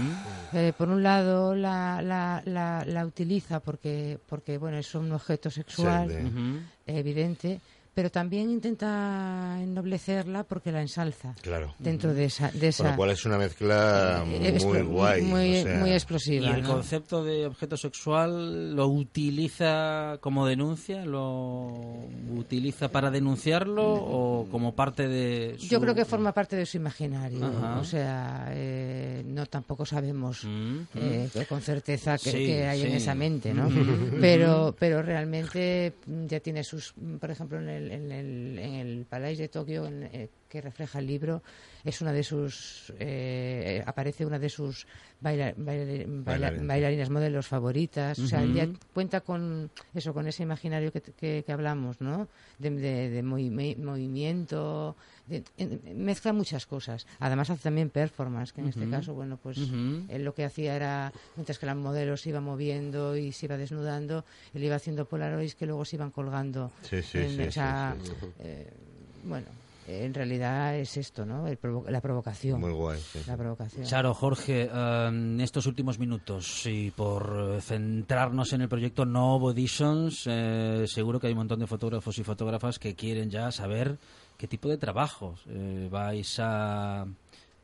Eh, 0.53 0.73
por 0.77 0.89
un 0.89 1.03
lado 1.03 1.55
la, 1.55 2.01
la, 2.01 2.41
la, 2.45 2.83
la 2.85 3.05
utiliza 3.05 3.59
porque, 3.59 4.17
porque 4.27 4.57
bueno, 4.57 4.77
es 4.77 4.93
un 4.95 5.11
objeto 5.11 5.49
sexual 5.49 6.09
Sí, 6.09 6.13
de- 6.15 6.99
evidente, 6.99 7.59
pero 7.93 8.09
también 8.09 8.49
intenta 8.49 9.57
ennoblecerla 9.61 10.43
porque 10.43 10.71
la 10.71 10.81
ensalza 10.81 11.35
Claro. 11.41 11.73
dentro 11.79 12.13
de 12.13 12.25
esa... 12.25 12.49
De 12.51 12.69
esa 12.69 12.83
Con 12.83 12.91
lo 12.91 12.97
cual 12.97 13.09
es 13.11 13.25
una 13.25 13.37
mezcla 13.37 14.23
muy 14.25 14.45
eh, 14.47 14.55
explo- 14.57 14.85
guay. 14.87 15.21
Muy, 15.23 15.59
o 15.59 15.63
sea, 15.63 15.79
muy 15.79 15.89
Y 15.89 15.93
explosiva. 15.93 16.55
el 16.55 16.61
¿no? 16.63 16.69
concepto 16.69 17.23
de 17.23 17.45
objeto 17.45 17.75
sexual 17.77 18.75
lo 18.75 18.87
utiliza 18.87 20.17
como 20.21 20.45
denuncia, 20.47 21.05
lo 21.05 21.67
utiliza 22.35 22.89
para 22.89 23.11
denunciarlo 23.11 23.83
o 23.93 24.47
como 24.49 24.73
parte 24.75 25.07
de 25.07 25.55
su... 25.59 25.67
Yo 25.67 25.81
creo 25.81 25.93
que 25.95 26.05
forma 26.05 26.31
parte 26.33 26.55
de 26.55 26.65
su 26.65 26.77
imaginario. 26.77 27.45
Ajá. 27.45 27.79
O 27.79 27.83
sea, 27.83 28.47
eh, 28.51 29.23
no 29.25 29.45
tampoco 29.45 29.85
sabemos 29.85 30.41
Mm, 30.43 30.79
eh, 30.95 31.29
con 31.47 31.61
certeza 31.61 32.17
que, 32.17 32.31
Sí, 32.31 32.45
que 32.45 32.65
hay 32.65 32.81
en 32.83 32.93
esa 32.93 33.13
mente, 33.15 33.53
¿no? 33.53 33.69
pero, 34.19 34.75
pero 34.77 35.01
realmente 35.01 35.93
mm, 36.05 36.25
ya 36.27 36.39
tiene 36.39 36.63
sus, 36.63 36.93
mm, 36.95 37.15
por 37.17 37.31
ejemplo, 37.31 37.59
en 37.59 37.69
el, 37.69 37.80
en 37.89 38.11
el, 38.11 38.59
en 38.59 38.73
el 38.75 39.05
Palais 39.05 39.37
de 39.37 39.47
Tokio, 39.47 39.85
en- 39.87 40.03
eh, 40.03 40.29
que 40.49 40.59
refleja 40.59 40.99
el 40.99 41.07
libro, 41.07 41.41
es 41.85 42.01
una 42.01 42.11
de 42.11 42.23
sus, 42.23 42.91
eh, 42.99 43.81
aparece 43.85 44.25
una 44.25 44.37
de 44.37 44.49
sus 44.49 44.85
baila- 45.21 45.53
baila- 45.55 46.03
baila- 46.07 46.51
Bailarinas. 46.67 47.09
modelos 47.09 47.47
favoritas. 47.47 48.19
O 48.19 48.27
sea, 48.27 48.43
ya 48.53 48.67
cuenta 48.93 49.21
con 49.21 49.71
eso, 49.95 50.13
con 50.13 50.27
ese 50.27 50.43
imaginario 50.43 50.91
que, 50.91 51.01
que- 51.01 51.43
que 51.45 51.51
hablamos, 51.53 52.01
¿no? 52.01 52.27
De, 52.59 52.69
de- 52.69 53.09
de 53.09 53.23
movi- 53.23 53.77
movimiento, 53.77 54.97
mezcla 55.95 56.33
muchas 56.33 56.65
cosas. 56.65 57.05
Además 57.19 57.49
hace 57.49 57.63
también 57.63 57.89
performance, 57.89 58.51
que 58.53 58.61
en 58.61 58.67
este 58.67 58.89
caso, 58.89 59.13
bueno, 59.13 59.37
pues 59.41 59.57
él 59.57 60.23
lo 60.23 60.33
que 60.33 60.43
hacía 60.45 60.75
era, 60.75 61.11
mientras 61.35 61.59
que 61.59 61.65
la 61.65 61.75
modelo 61.75 62.17
se 62.17 62.29
iba 62.29 62.41
moviendo 62.41 63.15
y 63.15 63.31
se 63.31 63.45
iba 63.45 63.57
desnudando, 63.57 64.25
él 64.53 64.63
iba 64.63 64.75
haciendo 64.75 65.05
polaroids 65.05 65.55
que 65.55 65.65
luego 65.65 65.85
se 65.85 65.95
iban 65.95 66.11
colgando. 66.11 66.71
Sí, 66.81 67.01
sí, 67.01 67.17
en 67.19 67.35
sí, 67.35 67.41
esa- 67.43 67.95
sí, 68.03 68.11
eh, 68.39 68.69
bueno, 69.23 69.45
en 69.87 70.13
realidad 70.13 70.75
es 70.77 70.95
esto, 70.95 71.25
¿no? 71.25 71.47
El 71.47 71.59
provo- 71.59 71.89
la 71.89 71.99
provocación. 72.01 72.59
Muy 72.59 72.71
guay. 72.71 72.99
sí. 72.99 73.19
La 73.27 73.35
provocación. 73.35 73.83
Charo, 73.85 74.13
Jorge, 74.13 74.69
eh, 74.71 75.05
en 75.09 75.41
estos 75.41 75.65
últimos 75.65 75.99
minutos 75.99 76.65
y 76.65 76.91
por 76.91 77.55
eh, 77.57 77.61
centrarnos 77.61 78.53
en 78.53 78.61
el 78.61 78.69
proyecto 78.69 79.05
Novo 79.05 79.51
Editions, 79.51 80.23
eh, 80.27 80.85
seguro 80.87 81.19
que 81.19 81.27
hay 81.27 81.33
un 81.33 81.39
montón 81.39 81.59
de 81.59 81.67
fotógrafos 81.67 82.17
y 82.19 82.23
fotógrafas 82.23 82.79
que 82.79 82.95
quieren 82.95 83.29
ya 83.29 83.51
saber 83.51 83.97
qué 84.41 84.47
tipo 84.47 84.69
de 84.69 84.79
trabajos 84.79 85.41
eh, 85.49 85.87
vais 85.91 86.39
a 86.39 87.05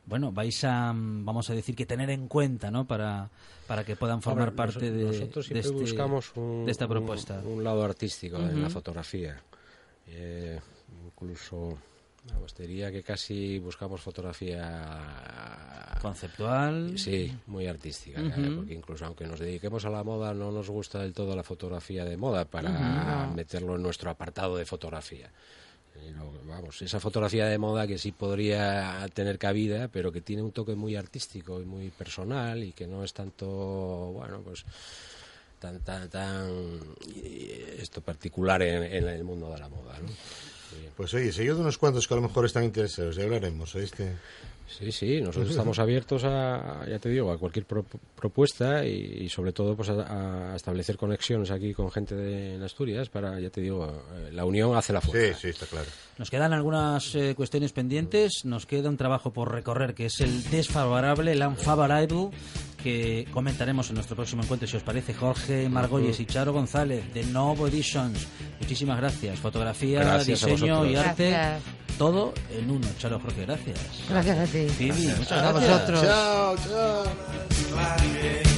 bueno 0.06 0.30
vais 0.30 0.62
a 0.62 0.94
vamos 0.94 1.50
a 1.50 1.54
decir 1.54 1.74
que 1.74 1.86
tener 1.86 2.08
en 2.08 2.28
cuenta 2.28 2.70
no 2.70 2.86
para 2.86 3.30
para 3.66 3.82
que 3.82 3.96
puedan 3.96 4.22
formar 4.22 4.54
parte 4.54 4.92
de, 4.92 5.02
nosotros 5.02 5.48
de 5.48 5.60
siempre 5.60 5.70
este- 5.70 5.80
buscamos 5.80 6.30
un, 6.36 6.66
de 6.66 6.70
esta 6.70 6.86
propuesta. 6.86 7.42
un, 7.44 7.64
lado 7.64 7.82
artístico 7.82 8.38
en 8.38 8.62
la 8.62 8.70
fotografía. 8.70 9.42
Eh, 10.06 10.58
incluso 11.04 11.76
te 12.54 12.62
diría 12.66 12.90
que 12.90 13.02
casi 13.02 13.58
buscamos 13.58 14.00
fotografía 14.00 15.98
conceptual. 16.00 16.96
Sí, 16.96 17.36
muy 17.46 17.66
artística, 17.66 18.22
claro, 18.22 18.56
porque 18.56 18.74
incluso 18.74 19.04
aunque 19.04 19.26
nos 19.26 19.40
dediquemos 19.40 19.84
a 19.84 19.90
la 19.90 20.02
moda, 20.04 20.32
no 20.32 20.50
nos 20.50 20.70
gusta 20.70 21.00
del 21.00 21.12
todo 21.12 21.36
la 21.36 21.42
fotografía 21.42 22.04
de 22.04 22.16
moda 22.16 22.44
para 22.46 23.26
meterlo 23.34 23.76
en 23.76 23.82
nuestro 23.82 24.10
apartado 24.10 24.56
de 24.56 24.64
fotografía. 24.64 25.30
Vamos, 26.48 26.80
esa 26.82 26.98
fotografía 26.98 27.46
de 27.46 27.58
moda 27.58 27.86
que 27.86 27.98
sí 27.98 28.10
podría 28.10 29.06
tener 29.12 29.38
cabida, 29.38 29.88
pero 29.88 30.10
que 30.10 30.20
tiene 30.20 30.42
un 30.42 30.52
toque 30.52 30.74
muy 30.74 30.96
artístico 30.96 31.60
y 31.60 31.64
muy 31.64 31.90
personal 31.90 32.64
y 32.64 32.72
que 32.72 32.86
no 32.86 33.04
es 33.04 33.12
tanto, 33.12 33.46
bueno, 33.46 34.40
pues 34.40 34.64
tan 35.58 35.80
tan 35.80 36.08
tan 36.08 36.80
eh, 37.16 37.78
esto 37.80 38.00
particular 38.00 38.62
en, 38.62 38.82
en 38.82 39.08
el 39.08 39.24
mundo 39.24 39.52
de 39.52 39.58
la 39.58 39.68
moda, 39.68 39.98
¿no? 40.00 40.08
Sí. 40.70 40.88
Pues 40.96 41.14
oye, 41.14 41.32
seguido 41.32 41.54
de 41.56 41.60
unos 41.62 41.78
cuantos 41.78 42.06
que 42.06 42.14
a 42.14 42.16
lo 42.16 42.22
mejor 42.22 42.44
están 42.46 42.64
interesados, 42.64 43.16
ya 43.16 43.24
hablaremos, 43.24 43.74
¿oíste? 43.74 44.16
Sí, 44.68 44.92
sí, 44.92 45.20
nosotros 45.22 45.48
estamos 45.48 45.78
abiertos 45.78 46.24
a, 46.24 46.84
ya 46.86 46.98
te 46.98 47.08
digo, 47.08 47.32
a 47.32 47.38
cualquier 47.38 47.64
pro- 47.64 47.86
propuesta 48.14 48.84
y, 48.84 49.22
y 49.24 49.28
sobre 49.30 49.52
todo 49.54 49.74
pues 49.74 49.88
a, 49.88 50.52
a 50.52 50.56
establecer 50.56 50.98
conexiones 50.98 51.50
aquí 51.50 51.72
con 51.72 51.90
gente 51.90 52.14
de 52.14 52.56
en 52.56 52.62
Asturias 52.62 53.08
para, 53.08 53.40
ya 53.40 53.48
te 53.48 53.62
digo, 53.62 53.86
eh, 54.14 54.28
la 54.30 54.44
unión 54.44 54.76
hace 54.76 54.92
la 54.92 55.00
Sí, 55.00 55.06
fuerza. 55.10 55.38
sí, 55.40 55.48
está 55.48 55.64
claro. 55.64 55.86
Nos 56.18 56.28
quedan 56.28 56.52
algunas 56.52 57.14
eh, 57.14 57.34
cuestiones 57.34 57.72
pendientes, 57.72 58.44
nos 58.44 58.66
queda 58.66 58.90
un 58.90 58.98
trabajo 58.98 59.32
por 59.32 59.50
recorrer 59.50 59.94
que 59.94 60.04
es 60.04 60.20
el 60.20 60.42
desfavorable, 60.50 61.32
el 61.32 61.42
unfavorable, 61.42 62.28
que 62.82 63.26
comentaremos 63.32 63.88
en 63.88 63.96
nuestro 63.96 64.16
próximo 64.16 64.42
encuentro, 64.42 64.66
si 64.68 64.76
os 64.76 64.82
parece, 64.82 65.12
Jorge 65.14 65.68
Margolles 65.68 66.18
y 66.20 66.26
Charo 66.26 66.52
González 66.52 67.12
de 67.12 67.24
Novo 67.24 67.66
Editions. 67.68 68.26
Muchísimas 68.60 68.98
gracias. 68.98 69.38
Fotografía, 69.40 70.00
Gracias 70.00 70.42
a 70.44 70.46
diseño 70.46 70.86
y 70.86 70.96
arte, 70.96 71.30
Gracias. 71.30 71.62
todo 71.98 72.32
en 72.50 72.70
uno. 72.70 72.86
Charo, 72.98 73.18
Jorge, 73.20 73.42
gracias. 73.46 73.78
Gracias 74.08 74.38
a 74.38 74.44
ti. 74.52 74.66
Muchas 75.18 75.32
A 75.32 75.52
gracias. 75.52 75.70
vosotros. 75.70 76.02
Chao, 76.02 76.56
chao. 76.56 77.04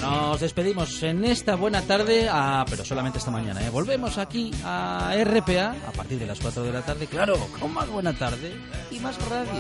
Nos 0.03 0.41
despedimos 0.41 1.03
en 1.03 1.25
esta 1.25 1.57
buena 1.57 1.83
tarde, 1.83 2.29
ah, 2.31 2.65
pero 2.69 2.85
solamente 2.85 3.19
esta 3.19 3.31
mañana. 3.31 3.65
¿eh? 3.67 3.71
Volvemos 3.71 4.19
aquí 4.19 4.51
a 4.65 5.15
RPA 5.25 5.75
a 5.89 5.93
partir 5.93 6.19
de 6.19 6.27
las 6.27 6.39
4 6.41 6.63
de 6.63 6.73
la 6.73 6.83
tarde, 6.83 7.07
claro, 7.07 7.35
con 7.59 7.73
más 7.73 7.89
buena 7.89 8.13
tarde 8.17 8.53
y 8.91 8.99
más 9.01 9.17
radio. 9.29 9.51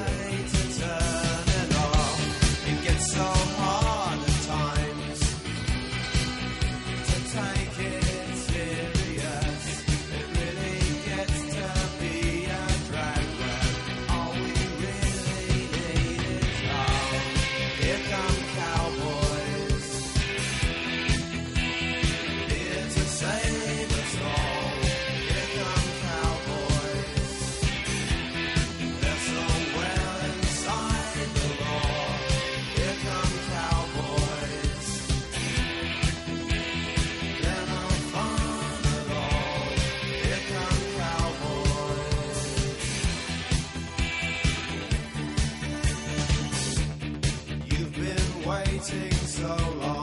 Waiting 48.50 49.12
so 49.12 49.56
long. 49.80 49.99